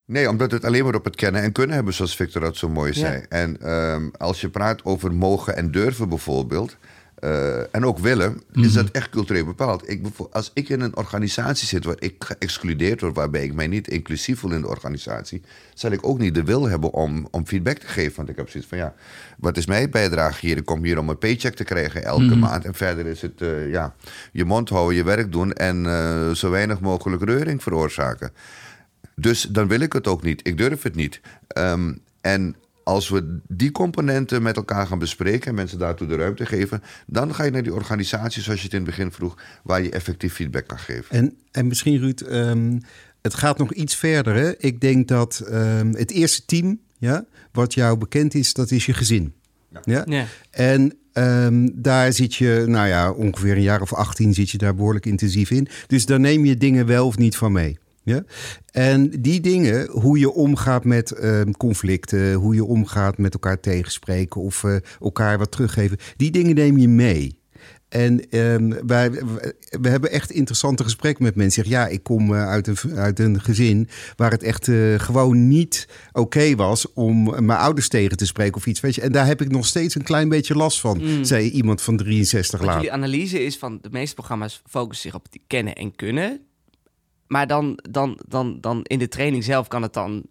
Nee, 0.06 0.28
omdat 0.28 0.50
het 0.50 0.64
alleen 0.64 0.84
maar 0.84 0.94
op 0.94 1.04
het 1.04 1.16
kennen 1.16 1.42
en 1.42 1.52
kunnen 1.52 1.74
hebben, 1.74 1.94
zoals 1.94 2.16
Victor 2.16 2.40
dat 2.40 2.56
zo 2.56 2.68
mooi 2.68 2.92
zei. 2.92 3.24
En 3.28 3.70
um, 3.70 4.10
als 4.18 4.40
je 4.40 4.48
praat 4.48 4.84
over 4.84 5.12
mogen 5.14 5.56
en 5.56 5.70
durven 5.70 6.08
bijvoorbeeld, 6.08 6.76
uh, 7.24 7.74
en 7.74 7.84
ook 7.84 7.98
willen, 7.98 8.42
is 8.52 8.72
dat 8.72 8.84
mhm. 8.84 8.94
echt 8.94 9.10
cultureel 9.10 9.44
bepaald. 9.44 9.88
Ik, 9.90 10.06
als 10.30 10.50
ik 10.54 10.68
in 10.68 10.80
een 10.80 10.96
organisatie 10.96 11.66
zit 11.66 11.84
waar 11.84 11.96
ik 11.98 12.14
geëxcludeerd 12.18 13.00
word, 13.00 13.16
waarbij 13.16 13.44
ik 13.44 13.54
mij 13.54 13.66
niet 13.66 13.88
inclusief 13.88 14.38
voel 14.38 14.52
in 14.52 14.60
de 14.60 14.68
organisatie, 14.68 15.42
zal 15.74 15.90
ik 15.90 16.06
ook 16.06 16.18
niet 16.18 16.34
de 16.34 16.42
wil 16.42 16.68
hebben 16.68 16.92
om, 16.92 17.28
om 17.30 17.46
feedback 17.46 17.78
te 17.78 17.86
geven. 17.86 18.16
Want 18.16 18.28
ik 18.28 18.36
heb 18.36 18.48
zoiets 18.48 18.68
van, 18.68 18.78
ja, 18.78 18.94
wat 19.38 19.56
is 19.56 19.66
mijn 19.66 19.90
bijdrage 19.90 20.46
hier? 20.46 20.56
Ik 20.56 20.64
kom 20.64 20.84
hier 20.84 20.98
om 20.98 21.08
een 21.08 21.18
paycheck 21.18 21.54
te 21.54 21.64
krijgen 21.64 22.04
elke 22.04 22.24
mhm. 22.24 22.38
maand. 22.38 22.64
En 22.64 22.74
verder 22.74 23.06
is 23.06 23.22
het, 23.22 23.40
uh, 23.40 23.70
ja, 23.70 23.94
je 24.32 24.44
mond 24.44 24.68
houden, 24.68 24.96
je 24.96 25.04
werk 25.04 25.32
doen 25.32 25.52
en 25.52 25.84
uh, 25.84 26.30
zo 26.30 26.50
weinig 26.50 26.80
mogelijk 26.80 27.24
reuring 27.24 27.62
veroorzaken. 27.62 28.32
Dus 29.16 29.42
dan 29.42 29.68
wil 29.68 29.80
ik 29.80 29.92
het 29.92 30.06
ook 30.06 30.22
niet. 30.22 30.46
Ik 30.46 30.58
durf 30.58 30.82
het 30.82 30.94
niet. 30.94 31.20
Um, 31.58 32.00
en 32.20 32.56
als 32.84 33.08
we 33.08 33.38
die 33.48 33.70
componenten 33.70 34.42
met 34.42 34.56
elkaar 34.56 34.86
gaan 34.86 34.98
bespreken 34.98 35.48
en 35.48 35.54
mensen 35.54 35.78
daartoe 35.78 36.06
de 36.06 36.16
ruimte 36.16 36.46
geven, 36.46 36.82
dan 37.06 37.34
ga 37.34 37.44
je 37.44 37.50
naar 37.50 37.62
die 37.62 37.74
organisatie, 37.74 38.42
zoals 38.42 38.58
je 38.58 38.64
het 38.64 38.74
in 38.74 38.82
het 38.82 38.90
begin 38.90 39.12
vroeg, 39.12 39.36
waar 39.62 39.82
je 39.82 39.90
effectief 39.90 40.34
feedback 40.34 40.66
kan 40.66 40.78
geven. 40.78 41.16
En, 41.16 41.36
en 41.50 41.66
misschien, 41.66 41.98
Ruud, 41.98 42.20
um, 42.20 42.80
het 43.22 43.34
gaat 43.34 43.58
nog 43.58 43.72
iets 43.72 43.96
verder. 43.96 44.34
Hè? 44.34 44.58
Ik 44.58 44.80
denk 44.80 45.08
dat 45.08 45.42
um, 45.50 45.94
het 45.94 46.10
eerste 46.10 46.44
team, 46.44 46.80
ja, 46.98 47.24
wat 47.52 47.74
jou 47.74 47.98
bekend 47.98 48.34
is, 48.34 48.52
dat 48.52 48.70
is 48.70 48.86
je 48.86 48.92
gezin. 48.92 49.34
Ja. 49.70 49.80
ja? 49.84 50.02
ja. 50.06 50.26
En 50.50 50.92
um, 51.12 51.82
daar 51.82 52.12
zit 52.12 52.34
je, 52.34 52.64
nou 52.66 52.88
ja, 52.88 53.12
ongeveer 53.12 53.56
een 53.56 53.62
jaar 53.62 53.80
of 53.80 53.92
18 53.92 54.34
zit 54.34 54.50
je 54.50 54.58
daar 54.58 54.74
behoorlijk 54.74 55.06
intensief 55.06 55.50
in. 55.50 55.68
Dus 55.86 56.06
daar 56.06 56.20
neem 56.20 56.44
je 56.44 56.56
dingen 56.56 56.86
wel 56.86 57.06
of 57.06 57.16
niet 57.16 57.36
van 57.36 57.52
mee. 57.52 57.78
Ja? 58.04 58.24
En 58.70 59.10
die 59.20 59.40
dingen, 59.40 59.88
hoe 59.90 60.18
je 60.18 60.32
omgaat 60.32 60.84
met 60.84 61.10
ehm, 61.10 61.50
conflicten, 61.50 62.32
hoe 62.32 62.54
je 62.54 62.64
omgaat 62.64 63.18
met 63.18 63.32
elkaar 63.32 63.60
tegenspreken 63.60 64.40
of 64.40 64.64
eh, 64.64 64.76
elkaar 65.00 65.38
wat 65.38 65.50
teruggeven, 65.52 65.96
die 66.16 66.30
dingen 66.30 66.54
neem 66.54 66.78
je 66.78 66.88
mee. 66.88 67.42
En 67.88 68.30
ehm, 68.30 68.72
wij, 68.86 69.10
we 69.80 69.88
hebben 69.88 70.10
echt 70.10 70.30
interessante 70.30 70.82
gesprekken 70.82 71.24
met 71.24 71.34
mensen. 71.34 71.62
Zeg, 71.62 71.72
ja, 71.72 71.86
ik 71.86 72.02
kom 72.02 72.34
eh, 72.34 72.48
uit, 72.48 72.66
een, 72.66 72.76
uit 72.96 73.18
een 73.18 73.40
gezin 73.40 73.88
waar 74.16 74.30
het 74.30 74.42
echt 74.42 74.68
eh, 74.68 74.98
gewoon 74.98 75.48
niet 75.48 75.88
oké 76.12 76.54
was 76.54 76.92
om 76.92 77.24
mijn 77.44 77.58
ouders 77.58 77.88
tegen 77.88 78.16
te 78.16 78.26
spreken 78.26 78.54
of 78.56 78.66
iets. 78.66 78.80
Weet 78.80 78.94
je. 78.94 79.00
En 79.00 79.12
daar 79.12 79.26
heb 79.26 79.40
ik 79.40 79.50
nog 79.50 79.66
steeds 79.66 79.94
een 79.94 80.02
klein 80.02 80.28
beetje 80.28 80.54
last 80.56 80.80
van, 80.80 80.98
Mm. 81.02 81.24
zei 81.24 81.50
iemand 81.50 81.82
van 81.82 81.96
63 81.96 82.50
Want 82.58 82.70
later. 82.70 82.82
jullie 82.84 82.96
analyse 83.04 83.44
is 83.44 83.58
van 83.58 83.78
de 83.80 83.88
meeste 83.90 84.14
programma's 84.14 84.62
focussen 84.66 85.10
zich 85.10 85.18
op 85.20 85.26
het 85.30 85.40
kennen 85.46 85.74
en 85.74 85.96
kunnen. 85.96 86.40
Maar 87.26 87.46
dan, 87.46 87.78
dan, 87.90 88.18
dan, 88.28 88.58
dan 88.60 88.80
in 88.82 88.98
de 88.98 89.08
training 89.08 89.44
zelf 89.44 89.68
kan 89.68 89.82
het 89.82 89.92
dan, 89.92 90.22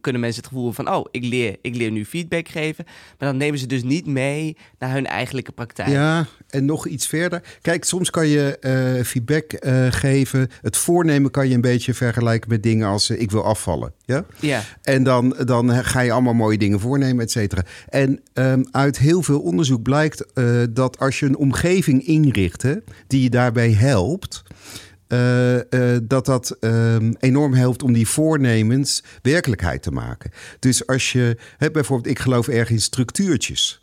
kunnen 0.00 0.20
mensen 0.20 0.42
het 0.42 0.52
gevoel 0.52 0.72
van, 0.72 0.90
oh, 0.90 1.06
ik 1.10 1.24
leer, 1.24 1.56
ik 1.62 1.76
leer 1.76 1.90
nu 1.90 2.04
feedback 2.04 2.48
geven. 2.48 2.84
Maar 3.18 3.28
dan 3.28 3.36
nemen 3.36 3.58
ze 3.58 3.66
dus 3.66 3.82
niet 3.82 4.06
mee 4.06 4.56
naar 4.78 4.92
hun 4.92 5.06
eigenlijke 5.06 5.52
praktijk. 5.52 5.88
Ja, 5.88 6.26
en 6.48 6.64
nog 6.64 6.86
iets 6.86 7.06
verder. 7.06 7.42
Kijk, 7.60 7.84
soms 7.84 8.10
kan 8.10 8.26
je 8.26 8.58
eh, 8.58 9.04
feedback 9.04 9.52
eh, 9.52 9.86
geven. 9.90 10.50
Het 10.60 10.76
voornemen 10.76 11.30
kan 11.30 11.48
je 11.48 11.54
een 11.54 11.60
beetje 11.60 11.94
vergelijken 11.94 12.48
met 12.48 12.62
dingen 12.62 12.88
als 12.88 13.10
eh, 13.10 13.20
ik 13.20 13.30
wil 13.30 13.44
afvallen. 13.44 13.92
Ja? 14.04 14.24
Ja. 14.40 14.62
En 14.82 15.02
dan, 15.02 15.36
dan 15.44 15.84
ga 15.84 16.00
je 16.00 16.12
allemaal 16.12 16.34
mooie 16.34 16.58
dingen 16.58 16.80
voornemen, 16.80 17.24
et 17.24 17.30
cetera. 17.30 17.62
En 17.88 18.20
ehm, 18.32 18.62
uit 18.70 18.98
heel 18.98 19.22
veel 19.22 19.40
onderzoek 19.40 19.82
blijkt 19.82 20.24
dat 20.70 20.98
als 20.98 21.18
je 21.18 21.26
een 21.26 21.36
omgeving 21.36 22.06
inricht 22.06 22.62
hè, 22.62 22.74
die 23.06 23.22
je 23.22 23.30
daarbij 23.30 23.72
helpt. 23.72 24.42
Eh, 25.12 25.94
eh, 25.94 26.00
dat 26.02 26.26
dat 26.26 26.56
ehm, 26.60 27.12
enorm 27.18 27.54
helpt 27.54 27.82
om 27.82 27.92
die 27.92 28.08
voornemens 28.08 29.02
werkelijkheid 29.22 29.82
te 29.82 29.90
maken. 29.90 30.30
Dus 30.58 30.86
als 30.86 31.12
je, 31.12 31.36
hè, 31.56 31.70
bijvoorbeeld, 31.70 32.10
ik 32.10 32.18
geloof 32.18 32.48
erg 32.48 32.70
in 32.70 32.80
structuurtjes. 32.80 33.80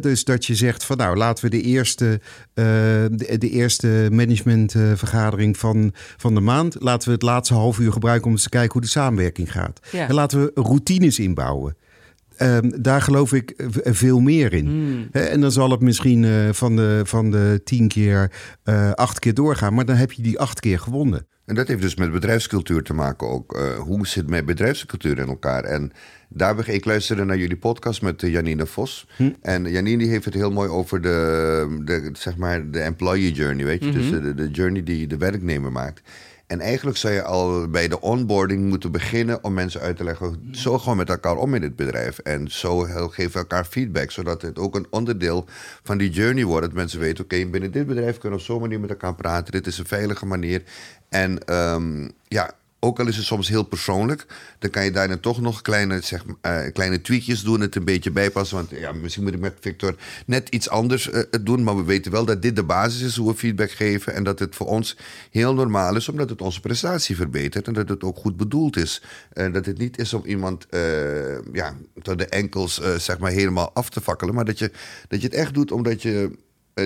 Dus 0.00 0.24
dat 0.24 0.46
je 0.46 0.54
zegt 0.54 0.84
van 0.84 0.96
nou 0.96 1.16
laten 1.16 1.44
we 1.44 1.50
de 1.50 1.62
eerste, 1.62 2.20
eh, 2.54 2.64
de, 3.10 3.36
de 3.38 3.50
eerste 3.50 4.08
managementvergadering 4.12 5.58
van, 5.58 5.92
van 6.16 6.34
de 6.34 6.40
maand, 6.40 6.76
laten 6.78 7.08
we 7.08 7.14
het 7.14 7.22
laatste 7.22 7.54
half 7.54 7.78
uur 7.78 7.92
gebruiken 7.92 8.26
om 8.26 8.32
eens 8.32 8.42
te 8.42 8.48
kijken 8.48 8.72
hoe 8.72 8.82
de 8.82 8.88
samenwerking 8.88 9.52
gaat. 9.52 9.80
Ja. 9.92 10.08
En 10.08 10.14
laten 10.14 10.40
we 10.40 10.50
routines 10.54 11.18
inbouwen. 11.18 11.76
Ehm, 12.40 12.70
daar 12.82 13.02
geloof 13.02 13.32
ik 13.32 13.54
v- 13.56 13.78
veel 13.96 14.20
meer 14.20 14.52
in. 14.52 14.66
Hmm. 14.66 15.08
Hè, 15.10 15.20
en 15.20 15.40
dan 15.40 15.52
zal 15.52 15.70
het 15.70 15.80
misschien 15.80 16.24
eh, 16.24 16.30
van, 16.52 16.76
de, 16.76 17.00
van 17.04 17.30
de 17.30 17.60
tien 17.64 17.88
keer 17.88 18.30
eh, 18.62 18.90
acht 18.92 19.18
keer 19.18 19.34
doorgaan, 19.34 19.74
maar 19.74 19.84
dan 19.84 19.96
heb 19.96 20.12
je 20.12 20.22
die 20.22 20.38
acht 20.38 20.60
keer 20.60 20.78
gewonnen. 20.78 21.26
En 21.44 21.54
dat 21.54 21.68
heeft 21.68 21.82
dus 21.82 21.94
met 21.96 22.12
bedrijfscultuur 22.12 22.82
te 22.82 22.94
maken 22.94 23.28
ook. 23.28 23.54
Eh, 23.56 23.78
hoe 23.78 24.06
zit 24.06 24.28
mijn 24.28 24.44
bedrijfscultuur 24.44 25.18
in 25.18 25.28
elkaar? 25.28 25.64
En 25.64 25.92
daar 26.28 26.54
ben 26.54 26.74
ik, 26.74 26.84
luisterde 26.84 27.24
naar 27.24 27.38
jullie 27.38 27.56
podcast 27.56 28.02
met 28.02 28.22
eh, 28.22 28.32
Janine 28.32 28.66
Vos. 28.66 29.06
En 29.40 29.64
Janine 29.70 29.98
die 29.98 30.08
heeft 30.08 30.24
het 30.24 30.34
heel 30.34 30.50
mooi 30.52 30.68
over 30.68 31.00
de, 31.00 31.80
de, 31.84 32.10
zeg 32.12 32.36
maar, 32.36 32.70
de 32.70 32.80
employee 32.80 33.32
journey, 33.32 33.64
weet 33.64 33.84
je? 33.84 33.90
Dus 33.92 34.10
de, 34.10 34.34
de 34.34 34.50
journey 34.50 34.82
die 34.82 35.06
de 35.06 35.16
werknemer 35.16 35.72
maakt. 35.72 36.02
En 36.50 36.60
eigenlijk 36.60 36.96
zou 36.96 37.14
je 37.14 37.22
al 37.22 37.68
bij 37.68 37.88
de 37.88 38.00
onboarding 38.00 38.68
moeten 38.68 38.92
beginnen 38.92 39.44
om 39.44 39.54
mensen 39.54 39.80
uit 39.80 39.96
te 39.96 40.04
leggen. 40.04 40.48
Zo 40.52 40.78
gewoon 40.78 40.96
met 40.96 41.08
elkaar 41.08 41.36
om 41.36 41.54
in 41.54 41.62
het 41.62 41.76
bedrijf. 41.76 42.18
En 42.18 42.48
zo 42.48 42.78
geven 42.78 43.32
we 43.32 43.38
elkaar 43.38 43.64
feedback. 43.64 44.10
Zodat 44.10 44.42
het 44.42 44.58
ook 44.58 44.74
een 44.74 44.86
onderdeel 44.90 45.44
van 45.82 45.98
die 45.98 46.10
journey 46.10 46.44
wordt. 46.44 46.66
Dat 46.66 46.74
mensen 46.74 47.00
weten, 47.00 47.24
oké, 47.24 47.46
binnen 47.46 47.70
dit 47.70 47.86
bedrijf 47.86 48.18
kunnen 48.18 48.38
we 48.38 48.44
op 48.44 48.50
zo'n 48.50 48.60
manier 48.60 48.80
met 48.80 48.90
elkaar 48.90 49.14
praten. 49.14 49.52
Dit 49.52 49.66
is 49.66 49.78
een 49.78 49.86
veilige 49.86 50.26
manier. 50.26 50.62
En 51.08 51.44
ehm, 51.44 52.08
ja, 52.28 52.50
ook 52.80 53.00
al 53.00 53.06
is 53.06 53.16
het 53.16 53.24
soms 53.24 53.48
heel 53.48 53.62
persoonlijk, 53.62 54.26
dan 54.58 54.70
kan 54.70 54.84
je 54.84 54.90
daarna 54.90 55.16
toch 55.16 55.40
nog 55.40 55.62
kleine, 55.62 56.00
zeg, 56.00 56.24
eh, 56.40 56.58
kleine 56.72 57.00
tweakjes 57.00 57.42
doen, 57.42 57.60
het 57.60 57.76
een 57.76 57.84
beetje 57.84 58.10
bijpassen. 58.10 58.56
Want 58.56 58.70
ja, 58.70 58.92
misschien 58.92 59.24
moet 59.24 59.34
ik 59.34 59.40
met 59.40 59.56
Victor 59.60 59.94
net 60.26 60.48
iets 60.48 60.68
anders 60.68 61.10
eh, 61.10 61.22
het 61.30 61.46
doen, 61.46 61.62
maar 61.62 61.76
we 61.76 61.84
weten 61.84 62.12
wel 62.12 62.24
dat 62.24 62.42
dit 62.42 62.56
de 62.56 62.62
basis 62.62 63.00
is 63.00 63.16
hoe 63.16 63.30
we 63.30 63.38
feedback 63.38 63.70
geven 63.70 64.14
en 64.14 64.24
dat 64.24 64.38
het 64.38 64.54
voor 64.56 64.66
ons 64.66 64.96
heel 65.30 65.54
normaal 65.54 65.96
is, 65.96 66.08
omdat 66.08 66.30
het 66.30 66.42
onze 66.42 66.60
prestatie 66.60 67.16
verbetert 67.16 67.66
en 67.66 67.72
dat 67.72 67.88
het 67.88 68.02
ook 68.02 68.16
goed 68.16 68.36
bedoeld 68.36 68.76
is. 68.76 69.02
En 69.32 69.52
dat 69.52 69.66
het 69.66 69.78
niet 69.78 69.98
is 69.98 70.14
om 70.14 70.24
iemand 70.24 70.66
eh, 70.66 71.52
ja, 71.52 71.76
de 71.94 72.26
enkels 72.26 72.80
eh, 72.80 72.94
zeg 72.94 73.18
maar 73.18 73.30
helemaal 73.30 73.70
af 73.72 73.90
te 73.90 74.00
fakkelen, 74.00 74.34
maar 74.34 74.44
dat 74.44 74.58
je, 74.58 74.70
dat 75.08 75.20
je 75.20 75.26
het 75.26 75.36
echt 75.36 75.54
doet 75.54 75.72
omdat 75.72 76.02
je 76.02 76.28
eh, 76.30 76.36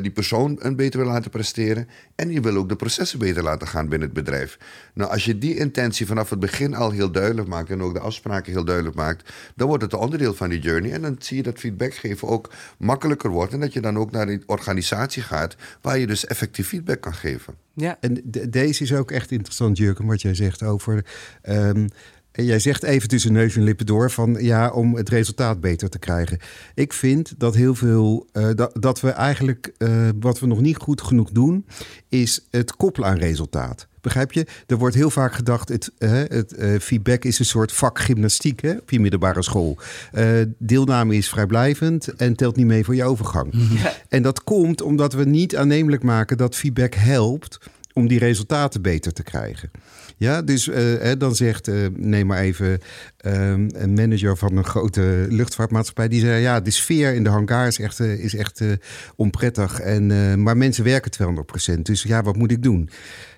die 0.03 0.11
persoon 0.11 0.57
een 0.59 0.77
beter 0.77 1.01
wil 1.01 1.09
laten 1.09 1.31
presteren. 1.31 1.89
En 2.15 2.31
je 2.33 2.41
wil 2.41 2.57
ook 2.57 2.69
de 2.69 2.77
processen 2.77 3.19
beter 3.19 3.43
laten 3.43 3.69
gaan 3.69 3.89
binnen 3.89 4.09
het 4.09 4.17
bedrijf. 4.17 4.59
Nou, 4.95 5.11
als 5.11 5.25
je 5.25 5.39
die 5.39 5.57
intentie 5.57 6.07
vanaf 6.07 6.31
het 6.31 6.39
begin 6.41 6.75
al 6.75 6.91
heel 6.91 7.11
duidelijk 7.11 7.49
maakt 7.49 7.71
en 7.71 7.83
ook 7.83 7.95
de 7.95 8.01
afspraken 8.01 8.53
heel 8.53 8.65
duidelijk 8.65 8.97
maakt, 8.97 9.33
dan 9.57 9.69
wordt 9.69 9.83
het 9.83 9.93
een 9.93 9.99
onderdeel 9.99 10.35
van 10.35 10.49
die 10.49 10.61
journey. 10.61 10.93
En 10.93 11.03
dan 11.03 11.17
zie 11.19 11.37
je 11.37 11.43
dat 11.43 11.59
feedback 11.59 11.95
geven 11.95 12.29
ook 12.29 12.51
makkelijker 12.79 13.31
wordt. 13.31 13.53
En 13.53 13.61
dat 13.61 13.73
je 13.73 13.81
dan 13.81 13.99
ook 13.99 14.11
naar 14.11 14.27
die 14.27 14.43
organisatie 14.47 15.23
gaat 15.23 15.57
waar 15.81 15.99
je 15.99 16.07
dus 16.07 16.27
effectief 16.27 16.69
feedback 16.69 17.01
kan 17.01 17.15
geven. 17.15 17.55
Ja. 17.75 17.97
En 18.01 18.21
de- 18.25 18.49
deze 18.51 18.83
is 18.83 18.93
ook 18.95 19.11
echt 19.11 19.31
interessant, 19.31 19.77
Jurgen, 19.79 20.07
wat 20.07 20.23
jij 20.23 20.35
zegt 20.35 20.63
over. 20.63 21.05
ehm, 21.43 21.87
en 22.35 22.45
jij 22.45 22.59
zegt 22.59 22.83
even 22.83 23.09
tussen 23.09 23.33
neus 23.33 23.57
en 23.57 23.62
lippen 23.62 23.87
door 23.87 24.11
van 24.11 24.37
ja, 24.41 24.71
om 24.71 24.97
het 24.97 25.09
resultaat 25.09 25.61
beter 25.61 25.88
te 25.88 25.99
krijgen. 25.99 26.38
Ik 26.75 26.93
vind 26.93 27.35
dat 27.38 27.55
heel 27.55 27.75
veel, 27.75 28.26
eh, 28.33 28.49
dat, 28.55 28.76
dat 28.81 29.00
we 29.00 29.11
eigenlijk, 29.11 29.73
eh, 29.79 30.09
wat 30.21 30.41
we 30.41 30.47
nog 30.47 30.61
niet 30.61 30.76
goed 30.76 31.03
genoeg 31.03 31.31
doen, 31.31 31.67
is 32.09 32.47
het 32.50 32.76
koppelen 32.76 33.09
aan 33.09 33.19
resultaat. 33.19 33.87
Begrijp 34.00 34.33
je? 34.33 34.47
Er 34.67 34.76
wordt 34.76 34.95
heel 34.95 35.11
vaak 35.11 35.35
gedacht, 35.35 35.69
het, 35.69 35.91
eh, 35.99 36.11
het 36.11 36.55
feedback 36.81 37.25
is 37.25 37.38
een 37.38 37.45
soort 37.45 37.73
vak 37.73 37.99
gymnastiek 37.99 38.61
hè, 38.61 38.73
op 38.73 38.91
je 38.91 39.00
middelbare 39.00 39.43
school. 39.43 39.79
Deelname 40.59 41.17
is 41.17 41.29
vrijblijvend 41.29 42.09
en 42.09 42.35
telt 42.35 42.57
niet 42.57 42.67
mee 42.67 42.85
voor 42.85 42.95
je 42.95 43.05
overgang. 43.05 43.55
En 44.09 44.23
dat 44.23 44.45
komt 44.45 44.83
omdat 44.83 45.12
we 45.12 45.25
niet 45.25 45.57
aannemelijk 45.57 46.03
maken 46.03 46.37
dat 46.37 46.55
feedback 46.55 46.95
helpt 46.95 47.59
om 47.95 48.09
die 48.09 48.19
resultaten 48.19 48.83
beter 48.83 49.13
te 49.13 49.23
krijgen. 49.23 49.71
Ja, 50.17 50.43
dus 50.43 50.69
eh, 50.69 51.13
dan 51.19 51.35
zegt, 51.35 51.69
eh, 51.69 51.87
neem 51.97 52.27
maar 52.27 52.39
even 52.39 52.81
ehm, 53.17 53.69
een 53.73 53.95
manager 53.95 54.37
van 54.37 54.57
een 54.57 54.65
grote 54.65 55.27
luchtvaartmaatschappij. 55.29 56.09
Die 56.09 56.21
zei, 56.21 56.43
ja, 56.43 56.61
de 56.61 56.71
sfeer 56.71 57.15
in 57.15 57.25
de 57.25 57.31
hangar 57.31 57.67
is 57.67 57.79
echt, 57.79 58.01
eh, 58.01 58.25
is 58.25 58.35
echt 58.35 58.63
onprettig. 59.17 59.81
En, 59.81 60.43
maar 60.43 60.57
mensen 60.57 60.85
werken 60.85 61.11
200%. 61.11 61.87
Dus 61.87 62.03
ja, 62.03 62.23
wat 62.23 62.37
moet 62.37 62.51
ik 62.51 62.63
doen? 62.63 62.91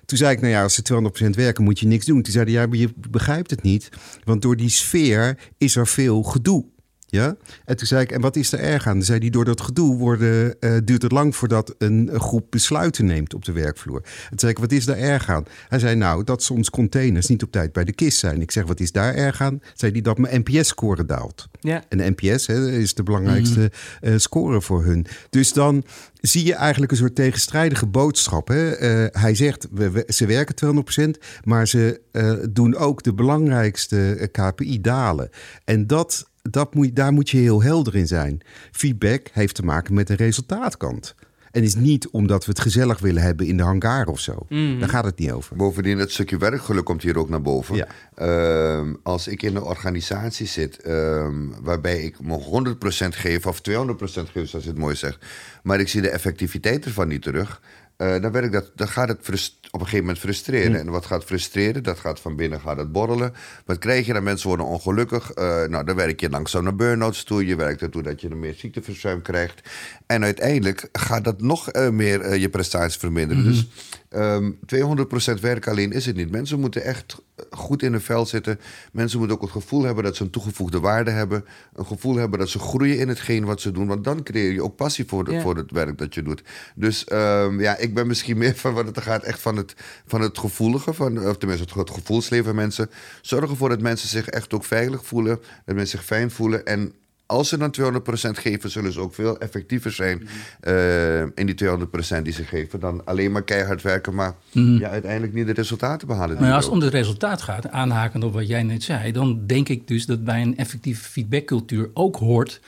Toen 0.05 0.17
zei 0.17 0.31
ik, 0.31 0.41
nou 0.41 0.53
ja, 0.53 0.63
als 0.63 0.73
ze 0.73 0.81
200% 0.81 1.35
werken, 1.35 1.63
moet 1.63 1.79
je 1.79 1.87
niks 1.87 2.05
doen. 2.05 2.21
Toen 2.21 2.33
zeiden 2.33 2.53
ja, 2.53 2.65
maar 2.65 2.77
je 2.77 2.89
begrijpt 3.09 3.49
het 3.49 3.61
niet. 3.61 3.89
Want 4.23 4.41
door 4.41 4.55
die 4.55 4.69
sfeer 4.69 5.37
is 5.57 5.75
er 5.75 5.87
veel 5.87 6.23
gedoe. 6.23 6.65
Ja? 7.09 7.35
En 7.65 7.77
toen 7.77 7.87
zei 7.87 8.01
ik, 8.01 8.11
en 8.11 8.21
wat 8.21 8.35
is 8.35 8.51
er 8.51 8.59
erg 8.59 8.87
aan? 8.87 8.93
Toen 8.93 9.03
zei 9.03 9.19
hij, 9.19 9.29
door 9.29 9.45
dat 9.45 9.61
gedoe 9.61 9.97
worden, 9.97 10.59
eh, 10.59 10.75
duurt 10.83 11.01
het 11.01 11.11
lang 11.11 11.35
voordat 11.35 11.75
een, 11.77 12.09
groep 12.13 12.45
besluiten 12.49 13.05
neemt 13.05 13.33
op 13.33 13.45
de 13.45 13.51
werkvloer. 13.51 14.01
En 14.03 14.29
toen 14.29 14.39
zei 14.39 14.51
ik, 14.51 14.57
wat 14.59 14.71
is 14.71 14.85
daar 14.85 14.97
erg 14.97 15.29
aan? 15.29 15.43
Hij 15.67 15.79
zei, 15.79 15.95
nou, 15.95 16.23
dat 16.23 16.43
soms 16.43 16.69
containers 16.69 17.27
niet 17.27 17.43
op 17.43 17.51
tijd 17.51 17.71
bij 17.73 17.83
de 17.83 17.93
kist 17.93 18.19
zijn. 18.19 18.41
Ik 18.41 18.51
zeg, 18.51 18.65
wat 18.65 18.79
is 18.79 18.91
daar 18.91 19.13
erg 19.15 19.41
aan? 19.41 19.59
Zei 19.73 19.91
hij, 19.91 20.01
dat 20.01 20.17
mijn 20.17 20.43
NPS-score 20.45 21.05
daalt. 21.05 21.47
Ja. 21.59 21.83
En 21.89 22.15
NPS 22.17 22.47
hè, 22.47 22.71
is 22.71 22.93
de 22.93 23.03
belangrijkste 23.03 23.71
eh, 24.01 24.13
score 24.17 24.61
voor 24.61 24.83
hun. 24.83 25.05
Dus 25.29 25.53
dan 25.53 25.83
zie 26.21 26.45
je 26.45 26.53
eigenlijk 26.53 26.91
een 26.91 26.97
soort 26.97 27.15
tegenstrijdige 27.15 27.85
boodschap. 27.85 28.47
Hè? 28.47 28.71
Eh, 28.71 29.21
hij 29.21 29.35
zegt, 29.35 29.67
we, 29.71 29.89
we- 29.89 30.03
ze 30.07 30.25
werken 30.25 30.55
200%, 30.55 31.09
maar 31.43 31.67
ze 31.67 32.01
doen 32.49 32.75
ook 32.75 33.03
de 33.03 33.13
belangrijkste 33.13 34.29
KPI 34.31 34.81
dalen. 34.81 35.29
En 35.65 35.87
dat, 35.87 36.29
dat 36.49 36.73
moet, 36.73 36.95
daar 36.95 37.13
moet 37.13 37.29
je 37.29 37.37
heel 37.37 37.61
helder 37.63 37.95
in 37.95 38.07
zijn. 38.07 38.41
Feedback 38.71 39.27
heeft 39.31 39.55
te 39.55 39.63
maken 39.63 39.93
met 39.93 40.09
een 40.09 40.15
resultaatkant. 40.15 41.15
En 41.51 41.63
is 41.63 41.75
niet 41.75 42.07
omdat 42.07 42.45
we 42.45 42.51
het 42.51 42.59
gezellig 42.59 42.99
willen 42.99 43.21
hebben 43.21 43.45
in 43.45 43.57
de 43.57 43.63
hangar 43.63 44.07
of 44.07 44.19
zo. 44.19 44.45
Daar 44.49 44.89
gaat 44.89 45.03
het 45.03 45.19
niet 45.19 45.31
over. 45.31 45.55
Bovendien, 45.55 45.97
het 45.97 46.11
stukje 46.11 46.37
werkgeluk 46.37 46.85
komt 46.85 47.01
hier 47.01 47.17
ook 47.17 47.29
naar 47.29 47.41
boven. 47.41 47.75
Ja. 47.75 47.87
Ehm, 48.15 48.93
als 49.03 49.27
ik 49.27 49.41
in 49.43 49.55
een 49.55 49.61
organisatie 49.61 50.47
zit 50.47 50.81
ehm, 50.81 51.47
waarbij 51.61 52.01
ik 52.01 52.21
me 52.21 52.33
100% 52.33 53.15
geef 53.15 53.45
of 53.45 53.61
200% 53.61 54.29
geef, 54.29 54.49
zoals 54.49 54.65
je 54.65 54.71
het 54.71 54.79
mooi 54.79 54.95
zegt, 54.95 55.25
maar 55.63 55.79
ik 55.79 55.87
zie 55.87 56.01
de 56.01 56.09
effectiviteit 56.09 56.85
ervan 56.85 57.07
niet 57.07 57.21
terug, 57.21 57.61
eh, 57.97 58.21
dan, 58.21 58.31
werkt 58.31 58.51
dat, 58.51 58.71
dan 58.75 58.87
gaat 58.87 59.07
het 59.07 59.19
frust- 59.21 59.57
op 59.71 59.79
een 59.79 59.79
gegeven 59.79 60.05
moment 60.05 60.19
frustreren. 60.19 60.79
En 60.79 60.89
wat 60.89 61.05
gaat 61.05 61.23
frustreren? 61.23 61.83
Dat 61.83 61.99
gaat 61.99 62.19
van 62.19 62.35
binnen 62.35 62.59
gaat 62.59 62.77
het 62.77 62.91
borrelen. 62.91 63.33
Wat 63.65 63.77
krijg 63.77 64.05
je 64.05 64.13
dan? 64.13 64.23
Mensen 64.23 64.47
worden 64.47 64.65
ongelukkig. 64.65 65.31
Eh, 65.31 65.63
nou, 65.63 65.83
dan 65.83 65.95
werk 65.95 66.19
je 66.19 66.29
langzaam 66.29 66.63
naar 66.63 66.75
burn-outs 66.75 67.23
toe. 67.23 67.45
Je 67.45 67.55
werkt 67.55 67.81
ertoe 67.81 68.03
dat 68.03 68.21
je 68.21 68.29
er 68.29 68.37
meer 68.37 68.53
ziekteverzuim 68.53 69.21
krijgt. 69.21 69.69
En 70.05 70.23
uiteindelijk 70.23 70.89
gaat 70.91 71.23
dat 71.23 71.41
nog 71.41 71.69
eh, 71.69 71.89
meer 71.89 72.37
je 72.37 72.49
prestaties 72.49 72.97
verminderen. 72.97 73.43
Dus 73.43 73.67
Ehm 74.09 74.51
200% 74.65 75.39
werk 75.41 75.67
alleen 75.67 75.91
is 75.91 76.05
het 76.05 76.15
niet. 76.15 76.31
Mensen 76.31 76.59
moeten 76.59 76.83
echt 76.83 77.17
goed 77.49 77.83
in 77.83 77.91
hun 77.91 78.01
vel 78.01 78.25
zitten. 78.25 78.59
Mensen 78.91 79.17
moeten 79.19 79.35
ook 79.35 79.41
het 79.41 79.51
gevoel 79.51 79.83
hebben 79.83 80.03
dat 80.03 80.15
ze 80.15 80.23
een 80.23 80.29
toegevoegde 80.29 80.79
waarde 80.79 81.11
hebben. 81.11 81.45
Een 81.73 81.85
gevoel 81.85 82.15
hebben 82.15 82.39
dat 82.39 82.49
ze 82.49 82.59
groeien 82.59 82.99
in 82.99 83.07
hetgeen 83.07 83.45
wat 83.45 83.61
ze 83.61 83.71
doen. 83.71 83.87
Want 83.87 84.03
dan 84.03 84.23
creëer 84.23 84.51
je 84.51 84.63
ook 84.63 84.75
passie 84.75 85.05
voor, 85.07 85.23
de, 85.23 85.31
Ja. 85.31 85.41
voor 85.41 85.55
het 85.55 85.71
werk 85.71 85.97
dat 85.97 86.13
je 86.13 86.21
doet. 86.21 86.41
Dus 86.75 87.05
ehm, 87.05 87.61
ja, 87.61 87.77
ik 87.77 87.93
ben 87.93 88.07
misschien 88.07 88.37
meer 88.37 88.55
van 88.65 88.73
wat 88.73 88.85
het 88.85 89.01
gaat 89.01 89.23
echt 89.23 89.39
van 89.39 89.55
het, 89.55 89.73
van 90.05 90.21
het 90.21 90.37
gevoelige. 90.37 90.93
Van, 90.93 91.27
of 91.27 91.37
tenminste 91.37 91.65
het, 91.65 91.73
het 91.73 91.89
gevoelsleven 91.97 92.45
van 92.45 92.55
mensen. 92.55 92.89
Zorgen 93.21 93.49
ervoor 93.49 93.69
dat 93.69 93.81
mensen 93.81 94.09
zich 94.09 94.27
echt 94.27 94.53
ook 94.53 94.65
veilig 94.65 95.05
voelen. 95.05 95.39
Dat 95.65 95.75
mensen 95.75 95.97
zich 95.97 96.07
fijn 96.07 96.31
voelen. 96.31 96.65
En 96.65 96.93
als 97.27 97.49
ze 97.49 97.57
dan 97.57 97.75
200% 97.81 97.99
geven, 98.31 98.69
zullen 98.69 98.93
ze 98.93 98.99
ook 98.99 99.13
veel 99.13 99.39
effectiever 99.39 99.91
zijn 99.91 100.27
eh, 100.59 101.21
in 101.21 101.45
die 101.45 101.55
200% 101.63 102.21
die 102.21 102.33
ze 102.33 102.43
geven. 102.43 102.79
Dan 102.79 103.05
alleen 103.05 103.31
maar 103.31 103.43
keihard 103.43 103.81
werken, 103.81 104.15
maar 104.15 104.35
ja, 104.51 104.89
uiteindelijk 104.89 105.33
niet 105.33 105.47
de 105.47 105.53
resultaten 105.53 106.07
behalen. 106.07 106.35
Maar 106.39 106.47
je 106.47 106.53
als 106.53 106.65
het 106.65 106.73
om 106.73 106.81
het 106.81 106.93
resultaat 106.93 107.41
gaat, 107.41 107.69
aanhakend 107.69 108.23
op 108.23 108.33
wat 108.33 108.47
jij 108.47 108.63
net 108.63 108.83
zei, 108.83 109.11
dan 109.11 109.45
denk 109.45 109.69
ik 109.69 109.87
dus 109.87 110.05
dat 110.05 110.23
bij 110.23 110.41
een 110.41 110.57
effectieve 110.57 111.03
feedbackcultuur 111.03 111.89
ook 111.93 112.15
hoort 112.15 112.59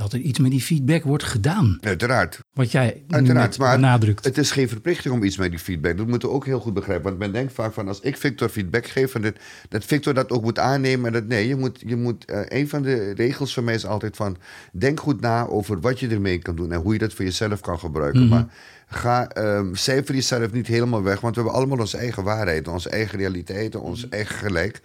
dat 0.00 0.12
er 0.12 0.18
iets 0.18 0.38
met 0.38 0.50
die 0.50 0.60
feedback 0.60 1.02
wordt 1.02 1.24
gedaan. 1.24 1.78
Uiteraard. 1.80 2.40
Wat 2.52 2.72
jij 2.72 3.02
Uiteraard, 3.08 3.58
maar 3.58 3.76
benadrukt. 3.76 4.24
het 4.24 4.38
is 4.38 4.50
geen 4.50 4.68
verplichting 4.68 5.14
om 5.14 5.22
iets 5.22 5.36
met 5.36 5.50
die 5.50 5.58
feedback. 5.58 5.96
Dat 5.96 6.06
moeten 6.06 6.28
we 6.28 6.34
ook 6.34 6.44
heel 6.44 6.60
goed 6.60 6.74
begrijpen. 6.74 7.04
Want 7.04 7.18
men 7.18 7.32
denkt 7.32 7.52
vaak 7.52 7.72
van 7.72 7.88
als 7.88 8.00
ik 8.00 8.16
Victor 8.16 8.48
feedback 8.48 8.86
geef... 8.86 9.14
en 9.14 9.22
dat, 9.22 9.34
dat 9.68 9.84
Victor 9.84 10.14
dat 10.14 10.30
ook 10.30 10.42
moet 10.42 10.58
aannemen. 10.58 11.06
En 11.06 11.12
dat, 11.12 11.26
nee, 11.26 11.48
je 11.48 11.56
moet, 11.56 11.82
je 11.86 11.96
moet, 11.96 12.24
eh, 12.24 12.40
een 12.44 12.68
van 12.68 12.82
de 12.82 13.14
regels 13.14 13.54
voor 13.54 13.62
mij 13.62 13.74
is 13.74 13.86
altijd 13.86 14.16
van... 14.16 14.36
denk 14.72 15.00
goed 15.00 15.20
na 15.20 15.46
over 15.46 15.80
wat 15.80 16.00
je 16.00 16.08
ermee 16.08 16.38
kan 16.38 16.56
doen... 16.56 16.72
en 16.72 16.80
hoe 16.80 16.92
je 16.92 16.98
dat 16.98 17.12
voor 17.12 17.24
jezelf 17.24 17.60
kan 17.60 17.78
gebruiken. 17.78 18.28
Maar 18.28 18.46
ga, 18.90 19.28
ehm 19.28 19.74
cijfer 19.74 20.14
jezelf 20.14 20.52
niet 20.52 20.66
helemaal 20.66 21.02
weg... 21.02 21.20
want 21.20 21.34
we 21.34 21.40
hebben 21.40 21.58
allemaal 21.60 21.78
onze 21.78 21.96
eigen 21.96 22.22
waarheid... 22.24 22.68
onze 22.68 22.88
eigen 22.88 23.18
realiteiten, 23.18 23.80
ons 23.80 24.08
eigen 24.08 24.34
gelijk. 24.34 24.80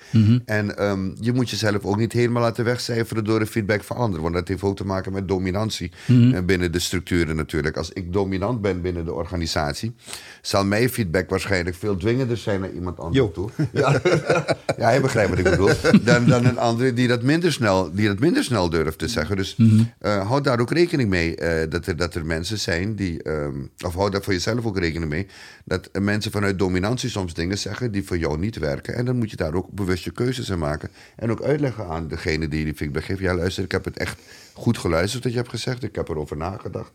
En 0.45 0.77
ehm, 0.77 1.09
je 1.19 1.33
moet 1.33 1.49
jezelf 1.49 1.83
ook 1.85 1.97
niet 1.97 2.11
helemaal 2.13 2.41
laten 2.41 2.65
wegcijferen... 2.65 3.23
door 3.23 3.39
de 3.39 3.45
feedback 3.45 3.83
van 3.83 3.97
anderen. 3.97 4.21
Want 4.21 4.35
dat 4.35 4.47
heeft 4.47 4.63
ook 4.63 4.75
te 4.75 4.85
maken 4.85 5.13
met 5.13 5.27
dominantie... 5.27 5.91
eh, 6.07 6.39
binnen 6.45 6.71
de 6.71 6.79
structuren 6.79 7.35
natuurlijk. 7.35 7.77
Als 7.77 7.91
ik 7.91 8.13
dominant 8.13 8.61
ben 8.61 8.81
binnen 8.81 9.05
de 9.05 9.13
organisatie... 9.13 9.95
zal 10.41 10.65
mijn 10.65 10.89
feedback 10.89 11.29
waarschijnlijk 11.29 11.75
veel 11.75 11.97
dwingender 11.97 12.37
zijn 12.37 12.59
naar 12.59 12.71
iemand 12.71 12.99
anders 12.99 13.17
Jo. 13.17 13.31
toe. 13.31 13.49
Ja, 13.71 14.01
ja, 14.77 14.89
je 14.89 14.99
begrijpt 14.99 15.29
wat 15.29 15.39
ik 15.39 15.43
bedoel. 15.49 16.01
Dan, 16.03 16.25
dan 16.25 16.45
een 16.45 16.57
andere 16.57 16.93
die 16.93 17.07
dat 17.07 17.21
minder 17.21 17.53
snel, 17.53 17.91
die 17.93 18.07
dat 18.07 18.19
minder 18.19 18.43
snel 18.43 18.69
durft 18.69 18.97
te 18.99 19.07
zeggen. 19.07 19.35
Dus 19.35 19.57
eh, 19.99 20.27
houd 20.27 20.43
daar 20.43 20.59
ook 20.59 20.71
rekening 20.71 21.09
mee 21.09 21.35
eh, 21.35 21.69
dat, 21.69 21.85
er, 21.87 21.95
dat 21.97 22.15
er 22.15 22.25
mensen 22.25 22.59
zijn 22.59 22.95
die... 22.95 23.23
ehm, 23.23 23.53
of 23.85 23.94
hou 23.95 24.09
daar 24.09 24.21
voor 24.23 24.33
jezelf 24.33 24.65
ook 24.65 24.77
rekening 24.79 25.11
mee... 25.11 25.27
dat 25.65 25.89
mensen 26.01 26.31
vanuit 26.31 26.59
dominantie 26.59 27.09
soms 27.09 27.33
dingen 27.33 27.57
zeggen 27.57 27.91
die 27.91 28.03
voor 28.03 28.17
jou 28.17 28.37
niet 28.39 28.57
werken. 28.57 28.95
En 28.95 29.05
dan 29.05 29.17
moet 29.17 29.29
je 29.29 29.35
daar 29.35 29.53
ook 29.53 29.71
bewust 29.71 30.03
je 30.03 30.11
keuzes 30.11 30.49
in 30.49 30.59
maken. 30.59 30.89
En 31.15 31.31
ook 31.31 31.41
uitleggen 31.41 31.87
aan 31.87 32.07
degene 32.07 32.47
die 32.47 32.63
die 32.63 32.75
feedback 32.75 33.03
geeft. 33.03 33.19
Ja, 33.19 33.35
luister, 33.35 33.63
ik 33.63 33.71
heb 33.71 33.85
het 33.85 33.97
echt 33.97 34.19
goed 34.53 34.77
geluisterd 34.77 35.23
wat 35.23 35.31
je 35.31 35.37
hebt 35.37 35.49
gezegd. 35.49 35.83
Ik 35.83 35.95
heb 35.95 36.09
erover 36.09 36.37
nagedacht. 36.37 36.91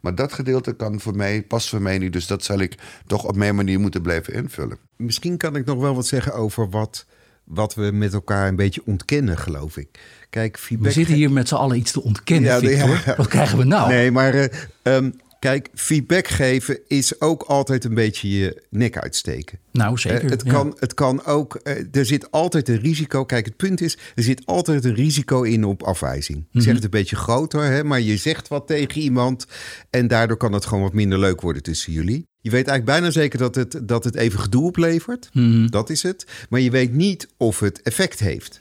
Maar 0.00 0.14
dat 0.14 0.32
gedeelte 0.32 0.72
kan 0.72 1.00
voor 1.00 1.16
mij, 1.16 1.42
past 1.42 1.68
voor 1.68 1.82
mij 1.82 1.98
niet. 1.98 2.12
Dus 2.12 2.26
dat 2.26 2.44
zal 2.44 2.58
ik 2.58 2.74
toch 3.06 3.24
op 3.24 3.36
mijn 3.36 3.54
manier 3.54 3.80
moeten 3.80 4.02
blijven 4.02 4.32
invullen. 4.34 4.78
Misschien 4.96 5.36
kan 5.36 5.56
ik 5.56 5.64
nog 5.64 5.78
wel 5.80 5.94
wat 5.94 6.06
zeggen 6.06 6.34
over 6.34 6.70
wat, 6.70 7.06
wat 7.44 7.74
we 7.74 7.90
met 7.92 8.12
elkaar 8.12 8.48
een 8.48 8.56
beetje 8.56 8.82
ontkennen, 8.84 9.38
geloof 9.38 9.76
ik. 9.76 9.88
Kijk, 10.30 10.58
feedback. 10.58 10.86
We 10.88 10.92
zitten 10.94 11.14
hier 11.14 11.30
met 11.32 11.48
z'n 11.48 11.54
allen 11.54 11.76
iets 11.76 11.92
te 11.92 12.02
ontkennen, 12.02 12.50
Ja, 12.50 12.58
Victor. 12.58 13.02
ja. 13.06 13.16
Wat 13.16 13.28
krijgen 13.28 13.58
we 13.58 13.64
nou? 13.64 13.88
Nee, 13.88 14.10
maar 14.10 14.34
eh, 14.34 14.48
ehm, 14.82 15.10
kijk, 15.46 15.68
feedback 15.74 16.28
geven 16.28 16.78
is 16.86 17.20
ook 17.20 17.42
altijd 17.42 17.84
een 17.84 17.94
beetje 17.94 18.28
je 18.38 18.62
nek 18.70 18.98
uitsteken. 18.98 19.58
Nou, 19.72 19.98
zeker. 19.98 20.24
Eh, 20.24 20.30
het, 20.30 20.42
ja. 20.44 20.52
kan, 20.52 20.76
het 20.78 20.94
kan 20.94 21.24
ook, 21.24 21.54
eh, 21.54 21.84
er 21.92 22.06
zit 22.06 22.30
altijd 22.30 22.68
een 22.68 22.80
risico. 22.80 23.24
Kijk, 23.24 23.44
het 23.44 23.56
punt 23.56 23.80
is, 23.80 23.98
er 24.14 24.22
zit 24.22 24.46
altijd 24.46 24.84
een 24.84 24.94
risico 24.94 25.42
in 25.42 25.64
op 25.64 25.82
afwijzing. 25.82 26.38
Mhm. 26.38 26.48
Je 26.50 26.60
zegt 26.60 26.74
het 26.74 26.84
een 26.84 26.90
beetje 26.90 27.16
groter, 27.16 27.62
hè, 27.62 27.84
maar 27.84 28.00
je 28.00 28.16
zegt 28.16 28.48
wat 28.48 28.66
tegen 28.66 29.00
iemand. 29.00 29.46
En 29.90 30.06
daardoor 30.08 30.36
kan 30.36 30.52
het 30.52 30.66
gewoon 30.66 30.82
wat 30.82 30.92
minder 30.92 31.18
leuk 31.18 31.40
worden 31.40 31.62
tussen 31.62 31.92
jullie. 31.92 32.26
Je 32.46 32.52
weet 32.52 32.68
eigenlijk 32.68 32.98
bijna 32.98 33.10
zeker 33.10 33.38
dat 33.38 33.54
het, 33.54 33.80
dat 33.82 34.04
het 34.04 34.14
even 34.14 34.38
gedoe 34.38 34.64
oplevert. 34.64 35.28
Mhm. 35.32 35.66
Dat 35.66 35.90
is 35.90 36.02
het. 36.02 36.26
Maar 36.48 36.60
je 36.60 36.70
weet 36.70 36.92
niet 36.92 37.28
of 37.36 37.60
het 37.60 37.82
effect 37.82 38.18
heeft. 38.18 38.58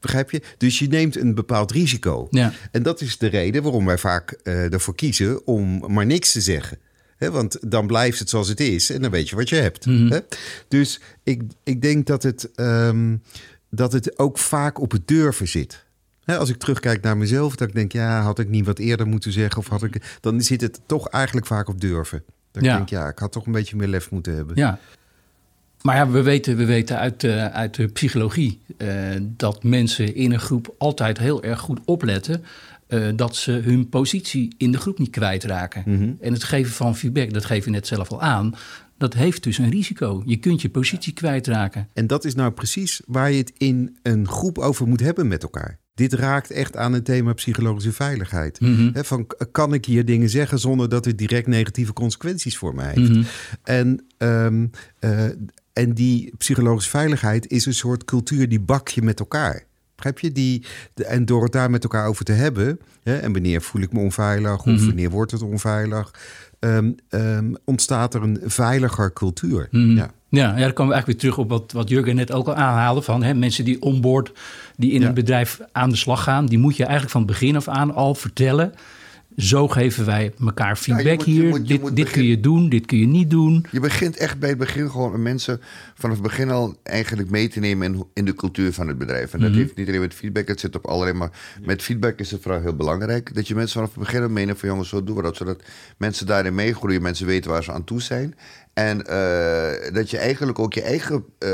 Begrijp 0.00 0.30
je? 0.30 0.42
Dus 0.58 0.78
je 0.78 0.88
neemt 0.88 1.16
een 1.16 1.34
bepaald 1.34 1.70
risico. 1.70 2.28
Ja. 2.30 2.52
En 2.70 2.82
dat 2.82 3.00
is 3.00 3.18
de 3.18 3.26
reden 3.26 3.62
waarom 3.62 3.84
wij 3.84 3.98
vaak 3.98 4.30
eh, 4.30 4.72
ervoor 4.72 4.94
kiezen 4.94 5.46
om 5.46 5.92
maar 5.92 6.06
niks 6.06 6.32
te 6.32 6.40
zeggen. 6.40 6.78
Hè, 7.16 7.30
want 7.30 7.58
dan 7.70 7.86
blijft 7.86 8.18
het 8.18 8.28
zoals 8.28 8.48
het 8.48 8.60
is 8.60 8.90
en 8.90 9.02
dan 9.02 9.10
weet 9.10 9.28
je 9.28 9.36
wat 9.36 9.48
je 9.48 9.56
hebt. 9.56 9.84
Hè? 9.84 10.18
Dus 10.68 11.00
ik, 11.22 11.42
ik 11.64 11.82
denk 11.82 12.06
dat 12.06 12.22
het, 12.22 12.50
ehm, 12.54 13.16
dat 13.70 13.92
het 13.92 14.18
ook 14.18 14.38
vaak 14.38 14.80
op 14.80 14.90
het 14.90 15.08
durven 15.08 15.48
zit. 15.48 15.84
Als 16.24 16.48
ik 16.48 16.58
terugkijk 16.58 17.02
naar 17.02 17.16
mezelf, 17.16 17.56
dat 17.56 17.68
ik 17.68 17.74
denk, 17.74 17.92
ja, 17.92 18.22
had 18.22 18.38
ik 18.38 18.48
niet 18.48 18.66
wat 18.66 18.78
eerder 18.78 19.06
moeten 19.06 19.32
zeggen? 19.32 19.58
Of 19.58 19.68
had 19.68 19.82
ik, 19.82 20.18
dan 20.20 20.40
zit 20.40 20.60
het 20.60 20.80
toch 20.86 21.08
eigenlijk 21.08 21.46
vaak 21.46 21.68
op 21.68 21.80
durven. 21.80 22.22
Dat 22.56 22.64
Ja. 22.64 22.72
ik 22.72 22.76
denk, 22.76 23.02
ja, 23.02 23.08
ik 23.08 23.18
had 23.18 23.32
toch 23.32 23.46
een 23.46 23.52
beetje 23.52 23.76
meer 23.76 23.88
lef 23.88 24.10
moeten 24.10 24.34
hebben. 24.34 24.56
Ja. 24.56 24.78
Maar 25.82 25.96
ja, 25.96 26.10
we 26.10 26.22
weten, 26.22 26.56
we 26.56 26.64
weten 26.64 26.98
uit, 26.98 27.20
de, 27.20 27.50
uit 27.50 27.74
de 27.74 27.86
psychologie 27.86 28.60
eh, 28.76 28.88
dat 29.20 29.62
mensen 29.62 30.14
in 30.14 30.32
een 30.32 30.40
groep 30.40 30.74
altijd 30.78 31.18
heel 31.18 31.42
erg 31.42 31.60
goed 31.60 31.80
opletten 31.84 32.44
eh, 32.86 33.08
dat 33.16 33.36
ze 33.36 33.52
hun 33.52 33.88
positie 33.88 34.54
in 34.56 34.72
de 34.72 34.78
groep 34.78 34.98
niet 34.98 35.10
kwijtraken. 35.10 35.82
En 36.20 36.32
het 36.32 36.44
geven 36.44 36.72
van 36.72 36.96
feedback, 36.96 37.32
dat 37.32 37.44
geef 37.44 37.64
je 37.64 37.70
net 37.70 37.86
zelf 37.86 38.10
al 38.10 38.20
aan, 38.20 38.54
dat 38.98 39.14
heeft 39.14 39.42
dus 39.42 39.58
een 39.58 39.70
risico. 39.70 40.22
Je 40.26 40.36
kunt 40.36 40.62
je 40.62 40.68
positie 40.70 41.12
kwijtraken. 41.12 41.88
En 41.92 42.06
dat 42.06 42.24
is 42.24 42.34
nou 42.34 42.50
precies 42.50 43.00
waar 43.06 43.30
je 43.30 43.38
het 43.38 43.52
in 43.56 43.96
een 44.02 44.28
groep 44.28 44.58
over 44.58 44.86
moet 44.86 45.00
hebben 45.00 45.28
met 45.28 45.42
elkaar. 45.42 45.78
Dit 45.96 46.12
raakt 46.12 46.50
echt 46.50 46.76
aan 46.76 46.92
het 46.92 47.04
thema 47.04 47.32
psychologische 47.32 47.92
veiligheid. 47.92 48.58
Hè, 48.92 49.04
van, 49.04 49.26
kan 49.52 49.74
ik 49.74 49.84
hier 49.84 50.04
dingen 50.04 50.28
zeggen 50.28 50.58
zonder 50.58 50.88
dat 50.88 51.04
het 51.04 51.18
direct 51.18 51.46
negatieve 51.46 51.92
consequenties 51.92 52.56
voor 52.56 52.74
mij 52.74 52.92
heeft? 52.94 53.28
En, 53.62 54.06
ehm, 54.18 54.66
eh, 54.98 55.24
en 55.72 55.94
die 55.94 56.32
psychologische 56.38 56.90
veiligheid 56.90 57.50
is 57.50 57.66
een 57.66 57.74
soort 57.74 58.04
cultuur 58.04 58.48
die 58.48 58.60
bak 58.60 58.88
je 58.88 59.02
met 59.02 59.20
elkaar. 59.20 59.64
Begrijp 59.96 60.18
je? 60.18 60.32
Die, 60.32 60.64
de- 60.94 61.04
en 61.04 61.24
door 61.24 61.42
het 61.42 61.52
daar 61.52 61.70
met 61.70 61.82
elkaar 61.82 62.06
over 62.08 62.24
te 62.24 62.32
hebben, 62.32 62.80
hè, 63.02 63.16
en 63.16 63.32
wanneer 63.32 63.62
voel 63.62 63.82
ik 63.82 63.92
me 63.92 64.00
onveilig 64.00 64.64
of 64.66 64.84
wanneer 64.86 65.10
wordt 65.10 65.32
het 65.32 65.42
onveilig, 65.42 66.10
ehm, 66.58 66.92
ehm, 67.08 67.52
ontstaat 67.64 68.14
er 68.14 68.22
een 68.22 68.38
veiliger 68.44 69.12
cultuur. 69.12 69.68
Ja. 69.70 70.10
Ja, 70.28 70.56
ja, 70.56 70.62
dan 70.64 70.72
komen 70.72 70.86
we 70.86 70.92
eigenlijk 70.94 71.06
weer 71.06 71.18
terug 71.32 71.38
op 71.38 71.48
wat, 71.50 71.72
wat 71.72 71.88
Jurgen 71.88 72.14
net 72.16 72.32
ook 72.32 72.46
al 72.46 72.54
aanhaalde. 72.54 73.02
Van, 73.02 73.22
hè, 73.22 73.34
mensen 73.34 73.64
die 73.64 73.82
onboard, 73.82 74.32
die 74.76 74.92
in 74.92 75.00
Ja. 75.00 75.08
een 75.08 75.14
bedrijf 75.14 75.60
aan 75.72 75.90
de 75.90 75.96
slag 75.96 76.22
gaan... 76.22 76.46
die 76.46 76.58
moet 76.58 76.76
je 76.76 76.82
eigenlijk 76.82 77.12
van 77.12 77.20
het 77.22 77.30
begin 77.30 77.56
af 77.56 77.68
aan 77.68 77.94
al 77.94 78.14
vertellen... 78.14 78.72
zo 79.36 79.68
geven 79.68 80.04
wij 80.04 80.32
elkaar 80.40 80.76
feedback 80.76 81.20
je 81.20 81.30
hier. 81.30 81.48
moet- 81.48 81.58
je 81.58 81.64
dit 81.66 81.80
moet 81.80 81.96
dit 81.96 82.04
begin- 82.04 82.20
kun 82.20 82.30
je 82.30 82.40
doen, 82.40 82.68
dit 82.68 82.86
kun 82.86 82.98
je 82.98 83.06
niet 83.06 83.30
doen. 83.30 83.66
Je 83.70 83.80
begint 83.80 84.16
echt 84.16 84.38
bij 84.38 84.48
het 84.48 84.58
begin 84.58 84.90
gewoon 84.90 85.22
mensen 85.22 85.60
vanaf 85.94 86.16
het 86.16 86.24
begin 86.26 86.50
al 86.50 86.76
eigenlijk 86.82 87.30
mee 87.30 87.48
te 87.48 87.60
nemen 87.60 87.94
in, 87.94 88.04
in 88.14 88.24
de 88.24 88.34
cultuur 88.34 88.72
van 88.72 88.88
het 88.88 88.98
bedrijf. 88.98 89.32
En 89.32 89.40
dat 89.40 89.50
heeft 89.54 89.76
niet 89.76 89.88
alleen 89.88 90.00
met 90.00 90.14
feedback, 90.14 90.48
het 90.48 90.60
zit 90.60 90.76
op 90.76 90.86
allerlei, 90.86 91.16
maar 91.18 91.30
met 91.64 91.82
feedback 91.82 92.18
is 92.18 92.30
het 92.30 92.42
vooral 92.42 92.60
heel 92.60 92.76
belangrijk. 92.76 93.34
Dat 93.34 93.48
je 93.48 93.54
mensen 93.54 93.74
vanaf 93.80 93.94
het 93.94 94.04
begin 94.04 94.22
al 94.22 94.28
meeneemt 94.28 94.58
van 94.58 94.68
jongens, 94.68 94.88
zo 94.88 95.04
doen 95.04 95.16
we 95.16 95.22
dat. 95.22 95.36
Zodat 95.36 95.62
mensen 95.98 96.26
daarin 96.26 96.54
meegroeien, 96.54 97.02
mensen 97.02 97.26
weten 97.26 97.50
waar 97.50 97.64
ze 97.64 97.72
aan 97.72 97.84
toe 97.84 98.00
zijn. 98.02 98.34
En 98.74 99.06
eh, 99.06 99.92
dat 99.94 100.10
je 100.10 100.18
eigenlijk 100.18 100.58
ook 100.58 100.74
je 100.74 100.82
eigen 100.82 101.24
eh, 101.38 101.50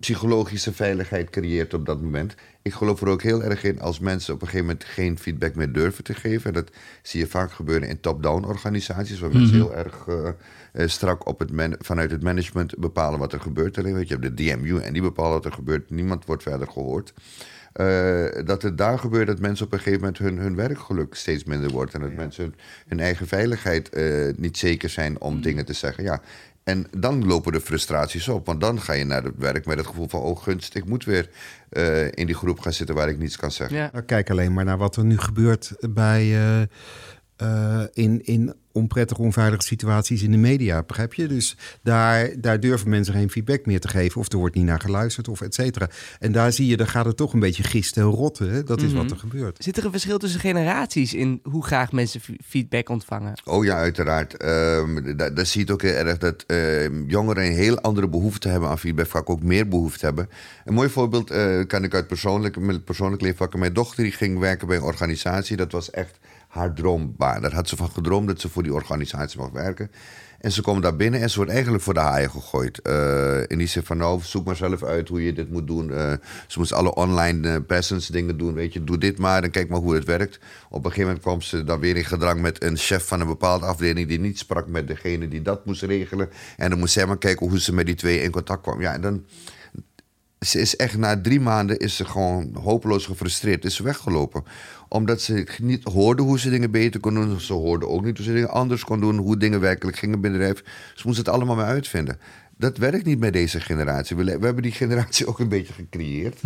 psychologische 0.00 0.72
veiligheid 0.72 1.30
creëert 1.30 1.74
op 1.74 1.86
dat 1.86 2.02
moment. 2.02 2.34
Ik 2.62 2.72
geloof 2.72 3.00
er 3.00 3.08
ook 3.08 3.22
heel 3.22 3.42
erg 3.42 3.64
in 3.64 3.80
als 3.80 3.98
mensen 3.98 4.34
op 4.34 4.40
een 4.40 4.46
gegeven 4.46 4.66
moment 4.66 4.84
geen 4.84 5.18
feedback 5.18 5.54
meer 5.54 5.72
durven 5.72 6.04
te 6.04 6.14
geven. 6.14 6.46
En 6.46 6.52
dat 6.52 6.70
zie 7.02 7.20
je 7.20 7.26
vaak 7.26 7.52
gebeuren 7.52 7.88
in 7.88 8.00
top-down 8.00 8.44
organisaties, 8.44 9.18
waar 9.18 9.32
mensen 9.32 9.56
heel 9.56 9.74
erg 9.74 10.04
eh, 10.08 10.28
eh, 10.72 10.88
strak 10.88 11.26
op 11.26 11.38
het 11.38 11.50
vanuit 11.78 12.10
het 12.10 12.22
management 12.22 12.78
bepalen 12.78 13.18
wat 13.18 13.32
er 13.32 13.40
gebeurt. 13.40 13.78
Alleen, 13.78 13.94
weet 13.94 14.08
je, 14.08 14.14
je 14.14 14.20
hebt 14.20 14.36
de 14.36 14.44
DMU 14.44 14.78
en 14.78 14.92
die 14.92 15.02
bepalen 15.02 15.32
wat 15.32 15.44
er 15.44 15.52
gebeurt. 15.52 15.90
Niemand 15.90 16.24
wordt 16.24 16.42
verder 16.42 16.68
gehoord. 16.68 17.12
Eh, 17.72 18.26
dat 18.44 18.62
het 18.62 18.78
daar 18.78 18.98
gebeurt 18.98 19.26
dat 19.26 19.40
mensen 19.40 19.66
op 19.66 19.72
een 19.72 19.78
gegeven 19.78 20.00
moment 20.00 20.18
hun, 20.18 20.38
hun 20.38 20.56
werkgeluk 20.56 21.14
steeds 21.14 21.44
minder 21.44 21.70
wordt. 21.70 21.94
En 21.94 22.00
dat 22.00 22.12
mensen 22.12 22.44
hun, 22.44 22.54
hun 22.86 23.00
eigen 23.00 23.26
veiligheid 23.26 23.90
niet 24.36 24.58
zeker 24.58 24.88
zijn 24.88 25.20
om 25.20 25.40
dingen 25.40 25.64
te 25.64 25.72
zeggen. 25.72 26.04
Ja. 26.04 26.22
En 26.66 26.86
dan 26.96 27.26
lopen 27.26 27.52
de 27.52 27.60
frustraties 27.60 28.28
op. 28.28 28.46
Want 28.46 28.60
dan 28.60 28.80
ga 28.80 28.92
je 28.92 29.04
naar 29.04 29.22
het 29.22 29.36
werk 29.36 29.66
met 29.66 29.78
het 29.78 29.86
gevoel 29.86 30.08
van... 30.08 30.20
oh 30.20 30.42
gunst, 30.42 30.74
ik 30.74 30.84
moet 30.84 31.04
weer 31.04 31.28
eh, 31.68 32.04
in 32.04 32.26
die 32.26 32.34
groep 32.34 32.60
gaan 32.60 32.72
zitten 32.72 32.94
waar 32.94 33.08
ik 33.08 33.18
niets 33.18 33.36
kan 33.36 33.50
zeggen. 33.50 33.76
Ja. 33.76 33.90
Nou, 33.92 34.04
kijk 34.04 34.30
alleen 34.30 34.52
maar 34.52 34.64
naar 34.64 34.78
wat 34.78 34.96
er 34.96 35.04
nu 35.04 35.18
gebeurt 35.18 35.72
bij, 35.90 36.36
eh, 36.36 36.62
eh, 37.36 37.80
in, 37.92 38.24
in 38.24 38.54
onprettige, 38.72 39.20
onveilige 39.22 39.62
situaties 39.62 40.22
in 40.22 40.30
de 40.30 40.36
media, 40.36 40.82
begrijp 40.82 41.14
je? 41.14 41.26
Dus 41.26 41.56
daar, 41.82 42.30
daar 42.38 42.60
durven 42.60 42.88
mensen 42.88 43.14
geen 43.14 43.30
feedback 43.30 43.66
meer 43.66 43.80
te 43.80 43.88
geven... 43.88 44.20
of 44.20 44.32
er 44.32 44.38
wordt 44.38 44.54
niet 44.54 44.64
naar 44.64 44.80
geluisterd 44.80 45.28
of 45.28 45.40
et 45.40 45.54
cetera. 45.54 45.88
En 46.18 46.32
daar 46.32 46.52
zie 46.52 46.66
je, 46.66 46.76
dan 46.76 46.86
gaat 46.88 47.04
het 47.04 47.16
toch 47.16 47.32
een 47.32 47.40
beetje 47.40 47.62
gisten 47.62 48.02
en 48.02 48.08
rotten. 48.08 48.50
Hè? 48.50 48.62
Dat 48.64 48.82
is 48.82 48.92
wat 48.92 49.02
Mhm. 49.04 49.12
er 49.12 49.18
gebeurt. 49.18 49.64
Zit 49.64 49.76
er 49.76 49.84
een 49.84 49.90
verschil 49.90 50.18
tussen 50.18 50.40
generaties 50.40 51.14
in 51.14 51.40
hoe 51.42 51.64
graag 51.64 51.92
mensen 51.92 52.20
feedback 52.44 52.88
ontvangen? 52.88 53.32
Oh 53.44 53.64
ja, 53.64 53.76
uiteraard. 53.76 54.36
Ehm 54.36 55.16
daar, 55.16 55.34
daar 55.34 55.46
zie 55.46 55.60
je 55.60 55.66
het 55.66 55.74
ook 55.74 55.82
heel 55.82 56.06
erg 56.06 56.18
dat 56.18 56.44
ehm, 56.46 57.04
jongeren 57.06 57.44
een 57.46 57.52
heel 57.52 57.80
andere 57.80 58.08
behoefte 58.08 58.48
hebben 58.48 58.68
aan 58.68 58.78
feedback, 58.78 59.06
vaak 59.06 59.30
ook 59.30 59.42
meer 59.42 59.68
behoefte 59.68 60.04
hebben. 60.04 60.28
Een 60.64 60.74
mooi 60.74 60.88
voorbeeld 60.88 61.30
eh, 61.30 61.60
kan 61.66 61.84
ik 61.84 61.94
uit 61.94 62.06
persoonlijk, 62.06 62.58
mijn 62.58 62.84
persoonlijk 62.84 63.22
leven 63.22 63.36
pakken. 63.36 63.58
Mijn 63.58 63.72
dochter 63.72 64.02
die 64.02 64.12
ging 64.12 64.38
werken 64.38 64.66
bij 64.66 64.76
een 64.76 64.82
organisatie, 64.82 65.56
dat 65.56 65.72
was 65.72 65.90
echt 65.90 66.18
haar 66.56 66.74
droombaan. 66.74 67.42
Daar 67.42 67.54
had 67.54 67.68
ze 67.68 67.76
van 67.76 67.90
gedroomd 67.90 68.28
dat 68.28 68.40
ze 68.40 68.48
voor 68.48 68.62
die 68.62 68.74
organisatie 68.74 69.38
mag 69.38 69.50
werken. 69.50 69.90
En 70.40 70.52
ze 70.52 70.62
komt 70.62 70.82
daar 70.82 70.96
binnen 70.96 71.20
en 71.20 71.30
ze 71.30 71.36
wordt 71.36 71.52
eigenlijk 71.52 71.82
voor 71.82 71.94
de 71.94 72.00
haaien 72.00 72.30
gegooid. 72.30 72.80
Eh 72.82 73.26
in 73.46 73.58
die 73.58 73.66
zin 73.66 73.82
van, 73.82 73.96
nou, 73.96 74.20
zoek 74.22 74.44
maar 74.44 74.56
zelf 74.56 74.82
uit 74.82 75.08
hoe 75.08 75.24
je 75.24 75.32
dit 75.32 75.50
moet 75.50 75.66
doen. 75.66 75.92
Eh, 75.92 76.12
ze 76.46 76.58
moest 76.58 76.72
alle 76.72 76.94
online 76.94 77.48
eh, 77.48 77.56
presence 77.66 78.12
dingen 78.12 78.38
doen. 78.38 78.54
Weet 78.54 78.72
je, 78.72 78.84
doe 78.84 78.98
dit 78.98 79.18
maar 79.18 79.42
en 79.42 79.50
kijk 79.50 79.68
maar 79.68 79.78
hoe 79.78 79.94
het 79.94 80.04
werkt. 80.04 80.38
Op 80.68 80.76
een 80.76 80.90
gegeven 80.90 81.04
moment 81.04 81.22
kwam 81.22 81.40
ze 81.40 81.64
dan 81.64 81.80
weer 81.80 81.96
in 81.96 82.04
gedrang 82.04 82.40
met 82.40 82.62
een 82.62 82.76
chef 82.76 83.06
van 83.06 83.20
een 83.20 83.26
bepaalde 83.26 83.66
afdeling... 83.66 84.08
die 84.08 84.20
niet 84.20 84.38
sprak 84.38 84.66
met 84.66 84.86
degene 84.86 85.28
die 85.28 85.42
dat 85.42 85.66
moest 85.66 85.82
regelen. 85.82 86.28
En 86.56 86.70
dan 86.70 86.78
moest 86.78 86.92
zij 86.92 87.06
maar 87.06 87.18
kijken 87.18 87.48
hoe 87.48 87.60
ze 87.60 87.74
met 87.74 87.86
die 87.86 87.94
twee 87.94 88.22
in 88.22 88.30
contact 88.30 88.62
kwam. 88.62 88.80
Ja, 88.80 88.92
en 88.92 89.00
dan... 89.00 89.24
Ze 90.40 90.60
is 90.60 90.76
echt 90.76 90.96
na 90.96 91.20
drie 91.20 91.40
maanden 91.40 91.78
is 91.78 91.96
ze 91.96 92.04
gewoon 92.04 92.56
hopeloos 92.62 93.06
gefrustreerd. 93.06 93.64
Is 93.64 93.74
ze 93.74 93.82
weggelopen. 93.82 94.44
Omdat 94.88 95.20
ze 95.20 95.46
niet 95.62 95.84
hoorde 95.84 96.22
hoe 96.22 96.38
ze 96.38 96.50
dingen 96.50 96.70
beter 96.70 97.00
kon 97.00 97.14
doen. 97.14 97.40
Ze 97.40 97.52
hoorde 97.52 97.86
ook 97.86 98.04
niet 98.04 98.16
hoe 98.16 98.26
ze 98.26 98.32
dingen 98.32 98.50
anders 98.50 98.84
kon 98.84 99.00
doen. 99.00 99.16
Hoe 99.16 99.36
dingen 99.36 99.60
werkelijk 99.60 99.96
gingen 99.98 100.20
binnen 100.20 100.40
bedrijf. 100.40 100.64
Ze 100.94 101.02
moest 101.06 101.18
het 101.18 101.28
allemaal 101.28 101.56
maar 101.56 101.66
uitvinden. 101.66 102.18
Dat 102.58 102.76
werkt 102.76 103.04
niet 103.04 103.20
bij 103.20 103.30
deze 103.30 103.60
generatie. 103.60 104.16
We, 104.16 104.30
hebben 104.30 104.62
die 104.62 104.72
generatie 104.82 105.26
ook 105.26 105.38
een 105.38 105.48
beetje 105.48 105.72
gecreëerd. 105.72 106.40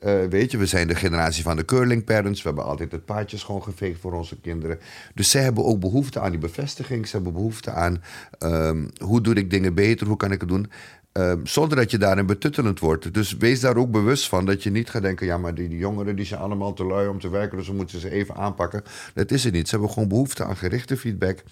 Eh, 0.00 0.24
weet 0.30 0.50
je, 0.50 0.58
we 0.58 0.66
zijn 0.66 0.88
de 0.88 0.94
generatie 0.94 1.42
van 1.42 1.56
de 1.56 1.64
curling 1.64 2.04
parents. 2.04 2.42
We 2.42 2.48
hebben 2.48 2.66
altijd 2.66 2.92
het 2.92 3.04
paadje 3.04 3.36
schoongeveegd 3.36 4.00
voor 4.00 4.12
onze 4.12 4.40
kinderen. 4.40 4.78
Dus 5.14 5.30
zij 5.30 5.42
hebben 5.42 5.64
ook 5.64 5.80
behoefte 5.80 6.20
aan 6.20 6.30
die 6.30 6.40
bevestiging. 6.40 7.06
Ze 7.06 7.14
hebben 7.14 7.32
behoefte 7.32 7.70
aan 7.70 8.02
ehm, 8.38 8.88
hoe 8.98 9.20
doe 9.20 9.34
ik 9.34 9.50
dingen 9.50 9.74
beter, 9.74 10.06
hoe 10.06 10.16
kan 10.16 10.32
ik 10.32 10.40
het 10.40 10.48
doen. 10.48 10.70
Ehm, 11.12 11.44
zonder 11.44 11.76
dat 11.76 11.90
je 11.90 11.98
daarin 11.98 12.26
betuttelend 12.26 12.78
wordt. 12.80 13.14
Dus 13.14 13.36
wees 13.36 13.60
daar 13.60 13.76
ook 13.76 13.90
bewust 13.90 14.28
van 14.28 14.46
dat 14.46 14.62
je 14.62 14.70
niet 14.70 14.90
gaat 14.90 15.02
denken... 15.02 15.26
ja, 15.26 15.38
maar 15.38 15.54
die, 15.54 15.68
die 15.68 15.78
jongeren 15.78 16.16
die 16.16 16.24
zijn 16.24 16.40
allemaal 16.40 16.72
te 16.72 16.84
lui 16.84 17.08
om 17.08 17.20
te 17.20 17.28
werken... 17.28 17.58
dus 17.58 17.68
we 17.68 17.74
moeten 17.74 18.00
ze 18.00 18.10
even 18.10 18.34
aanpakken. 18.34 18.82
Dat 19.14 19.30
is 19.30 19.44
het 19.44 19.52
niet. 19.52 19.68
Ze 19.68 19.74
hebben 19.74 19.92
gewoon 19.92 20.08
behoefte 20.08 20.44
aan 20.44 20.56
gerichte 20.56 20.96
feedback... 20.96 21.42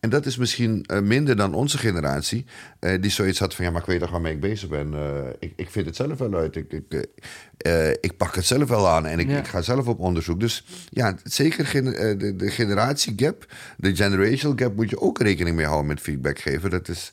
En 0.00 0.10
dat 0.10 0.26
is 0.26 0.36
misschien 0.36 0.84
eh, 0.86 1.00
minder 1.00 1.36
dan 1.36 1.54
onze 1.54 1.78
generatie, 1.78 2.44
eh, 2.80 3.00
die 3.00 3.10
zoiets 3.10 3.38
had 3.38 3.54
van 3.54 3.64
ja, 3.64 3.70
maar 3.70 3.80
ik 3.80 3.86
weet 3.86 4.00
toch 4.00 4.10
waarmee 4.10 4.32
ik 4.32 4.40
bezig 4.40 4.68
ben. 4.68 4.94
Eh, 4.94 5.28
ik, 5.38 5.52
ik 5.56 5.70
vind 5.70 5.86
het 5.86 5.96
zelf 5.96 6.18
wel 6.18 6.34
uit. 6.34 6.56
Ik, 6.56 6.72
ik, 6.72 7.06
ik 8.00 8.16
pak 8.16 8.34
het 8.34 8.44
zelf 8.46 8.68
wel 8.68 8.88
aan 8.88 9.06
en 9.06 9.18
ik, 9.18 9.28
Ja. 9.28 9.38
ik 9.38 9.46
ga 9.46 9.60
zelf 9.62 9.86
op 9.86 9.98
onderzoek. 9.98 10.40
Dus 10.40 10.64
ja, 10.90 11.14
zeker 11.24 11.82
de, 12.18 12.34
de 12.36 12.50
generatiegap, 12.50 13.46
de 13.76 13.96
generational 13.96 14.56
gap, 14.56 14.76
moet 14.76 14.90
je 14.90 15.00
ook 15.00 15.20
rekening 15.20 15.56
mee 15.56 15.66
houden 15.66 15.86
met 15.86 16.00
feedback 16.00 16.38
geven. 16.38 16.70
Dat 16.70 16.88
is, 16.88 17.12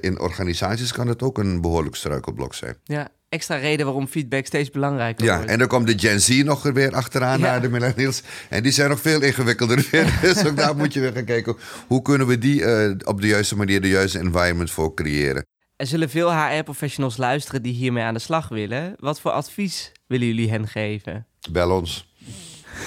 in 0.00 0.20
organisaties 0.20 0.92
kan 0.92 1.08
het 1.08 1.22
ook 1.22 1.38
een 1.38 1.60
behoorlijk 1.60 1.96
struikelblok 1.96 2.54
zijn. 2.54 2.76
Ja, 2.84 3.08
extra 3.34 3.56
reden 3.56 3.86
waarom 3.86 4.06
feedback 4.06 4.46
steeds 4.46 4.70
belangrijker 4.70 5.24
Ja, 5.24 5.34
wordt. 5.36 5.50
en 5.50 5.58
dan 5.58 5.68
komt 5.68 5.86
de 5.86 5.98
Gen 5.98 6.20
Z 6.20 6.28
nog 6.42 6.62
weer 6.62 6.92
achteraan 6.94 7.38
Ja. 7.38 7.44
naar 7.46 7.60
de 7.62 7.68
millennials. 7.68 8.22
En 8.50 8.62
die 8.62 8.72
zijn 8.72 8.88
nog 8.88 9.00
veel 9.00 9.22
ingewikkelder. 9.22 9.88
weer. 9.90 10.18
dus 10.22 10.46
ook 10.46 10.56
daar 10.56 10.76
moet 10.76 10.92
je 10.92 11.00
weer 11.00 11.12
gaan 11.12 11.24
kijken. 11.24 11.56
Hoe 11.86 12.02
kunnen 12.02 12.26
we 12.26 12.38
die 12.38 12.64
eh, 12.64 12.90
op 13.04 13.20
de 13.20 13.26
juiste 13.26 13.56
manier, 13.56 13.80
de 13.80 13.88
juiste 13.88 14.18
environment 14.18 14.70
voor 14.70 14.94
creëren? 14.94 15.46
Er 15.76 15.86
zullen 15.86 16.10
veel 16.10 16.32
HR-professionals 16.34 17.16
luisteren 17.16 17.62
die 17.62 17.72
hiermee 17.74 18.04
aan 18.04 18.14
de 18.14 18.20
slag 18.20 18.48
willen. 18.48 18.94
Wat 18.98 19.20
voor 19.20 19.30
advies 19.30 19.92
willen 20.06 20.26
jullie 20.26 20.50
hen 20.50 20.68
geven? 20.68 21.26
Bel 21.50 21.70
ons. 21.70 22.12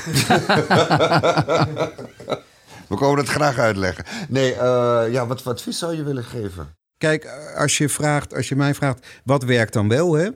we 2.87 2.95
komen 2.95 3.17
het 3.19 3.29
graag 3.29 3.57
uitleggen. 3.57 4.05
Nee, 4.29 4.53
eh, 4.53 5.03
ja, 5.11 5.27
wat 5.27 5.41
voor 5.41 5.51
advies 5.51 5.77
zou 5.79 5.95
je 5.95 6.03
willen 6.03 6.23
geven? 6.23 6.75
Kijk, 6.97 7.27
als 7.55 7.77
je, 7.77 7.89
vraagt, 7.89 8.33
als 8.33 8.49
je 8.49 8.55
mij 8.55 8.73
vraagt, 8.73 9.07
wat 9.23 9.43
werkt 9.43 9.73
dan 9.73 9.87
wel? 9.87 10.13
Hè? 10.13 10.25
Eh, 10.25 10.31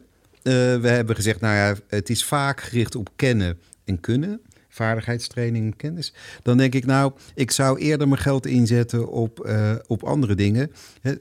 we 0.81 0.87
hebben 0.87 1.15
gezegd, 1.15 1.39
nou 1.39 1.55
ja, 1.55 1.75
het 1.87 2.09
is 2.09 2.23
vaak 2.25 2.61
gericht 2.61 2.95
op 2.95 3.09
kennen 3.15 3.59
en 3.85 3.99
kunnen. 3.99 4.41
Vaardigheidstraining 4.69 5.65
en 5.65 5.75
kennis. 5.75 6.13
Dan 6.43 6.57
denk 6.57 6.73
ik, 6.73 6.85
nou, 6.85 7.13
ik 7.35 7.51
zou 7.51 7.79
eerder 7.79 8.07
mijn 8.07 8.21
geld 8.21 8.45
inzetten 8.45 9.07
op, 9.07 9.39
eh, 9.39 9.75
op 9.87 10.03
andere 10.03 10.35
dingen. 10.35 10.71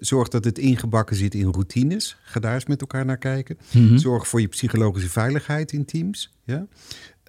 Zorg 0.00 0.28
dat 0.28 0.44
het 0.44 0.58
ingebakken 0.58 1.16
zit 1.16 1.34
in 1.34 1.50
routines. 1.50 2.16
Ga 2.22 2.40
daar 2.40 2.54
eens 2.54 2.66
met 2.66 2.80
elkaar 2.80 3.04
naar 3.04 3.18
kijken. 3.18 3.58
Zorg 3.94 4.28
voor 4.28 4.40
je 4.40 4.48
psychologische 4.48 5.10
veiligheid 5.10 5.72
in 5.72 5.84
teams. 5.84 6.32
Ja? 6.44 6.66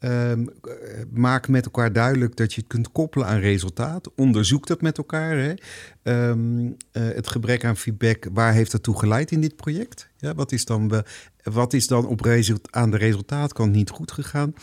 Ehm, 0.02 0.46
eh, 0.62 0.74
maak 1.12 1.48
met 1.48 1.66
elkaar 1.66 1.94
duidelijk 1.94 2.36
dat 2.36 2.54
je 2.54 2.60
het 2.60 2.70
kunt 2.70 2.92
koppelen 2.92 3.28
aan 3.28 3.40
resultaat. 3.40 4.12
Onderzoek 4.16 4.68
dat 4.68 4.82
met 4.82 4.98
elkaar. 4.98 5.38
Hè. 5.38 5.54
Ehm, 6.04 6.66
eh, 6.92 7.04
het 7.04 7.28
gebrek 7.28 7.66
aan 7.66 7.78
feedback, 7.78 8.28
waar 8.34 8.54
heeft 8.54 8.72
dat 8.72 8.84
toe 8.84 9.00
geleid 9.00 9.32
in 9.32 9.42
dit 9.42 9.56
project? 9.56 10.10
Ja, 10.18 10.36
wat 10.36 10.52
is 10.52 10.66
dan, 10.66 11.04
wat 11.44 11.74
is 11.74 11.88
dan 11.88 12.08
op 12.08 12.22
result, 12.22 12.72
aan 12.72 12.92
de 12.92 12.98
resultaatkant 12.98 13.72
niet 13.72 13.90
goed 13.90 14.12
gegaan? 14.12 14.54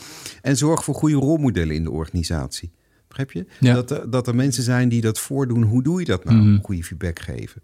En 0.43 0.57
zorg 0.57 0.85
voor 0.85 0.95
goede 0.95 1.15
rolmodellen 1.17 1.75
in 1.75 1.83
de 1.85 1.91
organisatie. 1.91 2.73
Begrijp 3.09 3.33
je? 3.33 3.47
Ja. 3.61 3.75
Dat, 3.75 3.91
er- 3.91 4.11
dat 4.11 4.27
er 4.27 4.35
mensen 4.35 4.63
zijn 4.63 4.89
die 4.89 5.01
dat 5.01 5.19
voordoen. 5.19 5.63
Hoe 5.63 5.83
doe 5.83 5.99
je 5.99 6.05
dat 6.07 6.25
nou? 6.25 6.37
Mhm. 6.39 6.61
Goede 6.63 6.85
feedback 6.85 7.19
geven. 7.19 7.63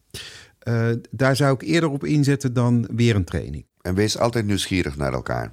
Eh, 0.58 0.88
daar 1.10 1.37
zou 1.37 1.54
ik 1.54 1.62
eerder 1.62 1.88
op 1.90 2.04
inzetten 2.04 2.52
dan 2.52 2.88
weer 2.94 3.16
een 3.16 3.24
training. 3.24 3.66
En 3.80 3.94
wees 3.94 4.18
altijd 4.18 4.46
nieuwsgierig 4.46 4.96
naar 4.96 5.12
elkaar. 5.12 5.52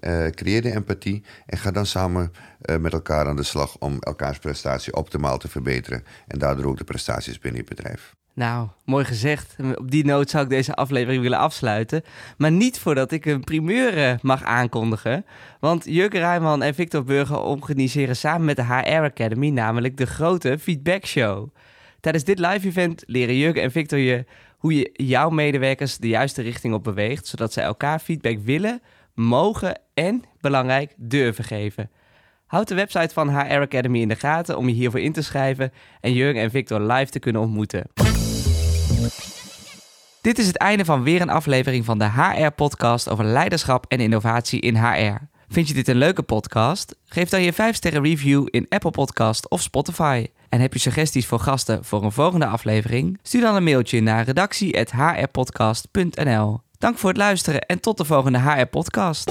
Eh, 0.00 0.26
creëer 0.26 0.62
de 0.62 0.74
empathie 0.74 1.22
en 1.46 1.58
ga 1.58 1.70
dan 1.70 1.86
samen 1.86 2.32
eh, 2.60 2.76
met 2.76 2.92
elkaar 2.92 3.26
aan 3.26 3.36
de 3.36 3.42
slag 3.42 3.78
om 3.78 3.96
elkaars 4.00 4.38
prestatie 4.38 4.94
optimaal 4.94 5.38
te 5.38 5.48
verbeteren. 5.48 6.04
En 6.26 6.38
daardoor 6.38 6.64
ook 6.64 6.78
de 6.78 6.84
prestaties 6.84 7.38
binnen 7.38 7.60
je 7.60 7.68
bedrijf. 7.68 8.14
Nou, 8.34 8.68
mooi 8.84 9.04
gezegd. 9.04 9.56
Op 9.76 9.90
die 9.90 10.04
noot 10.04 10.30
zou 10.30 10.44
ik 10.44 10.50
deze 10.50 10.74
aflevering 10.74 11.22
willen 11.22 11.38
afsluiten. 11.38 12.02
Maar 12.36 12.52
niet 12.52 12.78
voordat 12.78 13.12
ik 13.12 13.26
een 13.26 13.44
primeur 13.44 13.98
eh, 13.98 14.14
mag 14.22 14.42
aankondigen. 14.42 15.24
Want 15.60 15.84
Jurgen 15.84 16.20
Rijman 16.20 16.62
en 16.62 16.74
Victor 16.74 17.04
Burger 17.04 17.40
organiseren 17.40 18.16
samen 18.16 18.44
met 18.44 18.56
de 18.56 18.64
HR 18.64 19.02
Academy 19.02 19.48
namelijk 19.48 19.96
de 19.96 20.06
grote 20.06 20.58
Feedback 20.58 21.06
Show. 21.06 21.48
Tijdens 22.00 22.24
dit 22.24 22.38
live 22.38 22.66
event 22.66 23.02
leren 23.06 23.36
Jurgen 23.36 23.62
en 23.62 23.70
Victor 23.70 23.98
je 23.98 24.24
hoe 24.58 24.74
je 24.74 24.90
jouw 24.92 25.30
medewerkers 25.30 25.98
de 25.98 26.08
juiste 26.08 26.42
richting 26.42 26.74
op 26.74 26.84
beweegt, 26.84 27.26
zodat 27.26 27.52
zij 27.52 27.64
elkaar 27.64 27.98
feedback 27.98 28.38
willen, 28.38 28.82
mogen 29.14 29.80
en, 29.94 30.24
belangrijk, 30.40 30.94
durven 30.96 31.44
geven. 31.44 31.90
Houd 32.46 32.68
de 32.68 32.74
website 32.74 33.14
van 33.14 33.28
HR 33.28 33.60
Academy 33.60 34.00
in 34.00 34.08
de 34.08 34.16
gaten 34.16 34.56
om 34.56 34.68
je 34.68 34.74
hiervoor 34.74 35.00
in 35.00 35.12
te 35.12 35.22
schrijven 35.22 35.72
en 36.00 36.12
Jurgen 36.12 36.42
en 36.42 36.50
Victor 36.50 36.80
live 36.80 37.10
te 37.10 37.18
kunnen 37.18 37.42
ontmoeten. 37.42 37.86
Dit 40.20 40.38
is 40.38 40.46
het 40.46 40.56
einde 40.56 40.84
van 40.84 41.02
weer 41.02 41.20
een 41.20 41.30
aflevering 41.30 41.84
van 41.84 41.98
de 41.98 42.10
HR-podcast 42.10 43.08
over 43.08 43.24
leiderschap 43.24 43.84
en 43.88 44.00
innovatie 44.00 44.60
in 44.60 44.76
HR. 44.76 45.16
Vind 45.48 45.68
je 45.68 45.74
dit 45.74 45.88
een 45.88 45.96
leuke 45.96 46.22
podcast? 46.22 46.96
Geef 47.04 47.28
dan 47.28 47.42
je 47.42 47.52
5-sterren 47.52 48.02
review 48.02 48.46
in 48.50 48.66
Apple 48.68 48.90
Podcast 48.90 49.48
of 49.48 49.60
Spotify. 49.60 50.26
En 50.48 50.60
heb 50.60 50.72
je 50.72 50.78
suggesties 50.78 51.26
voor 51.26 51.40
gasten 51.40 51.84
voor 51.84 52.04
een 52.04 52.12
volgende 52.12 52.46
aflevering? 52.46 53.18
Stuur 53.22 53.40
dan 53.40 53.54
een 53.54 53.64
mailtje 53.64 54.00
naar 54.00 54.24
redactie.hrpodcast.nl 54.24 56.69
Dank 56.80 56.98
voor 56.98 57.08
het 57.08 57.18
luisteren 57.18 57.60
en 57.60 57.80
tot 57.80 57.96
de 57.96 58.04
volgende 58.04 58.38
HR-podcast. 58.38 59.30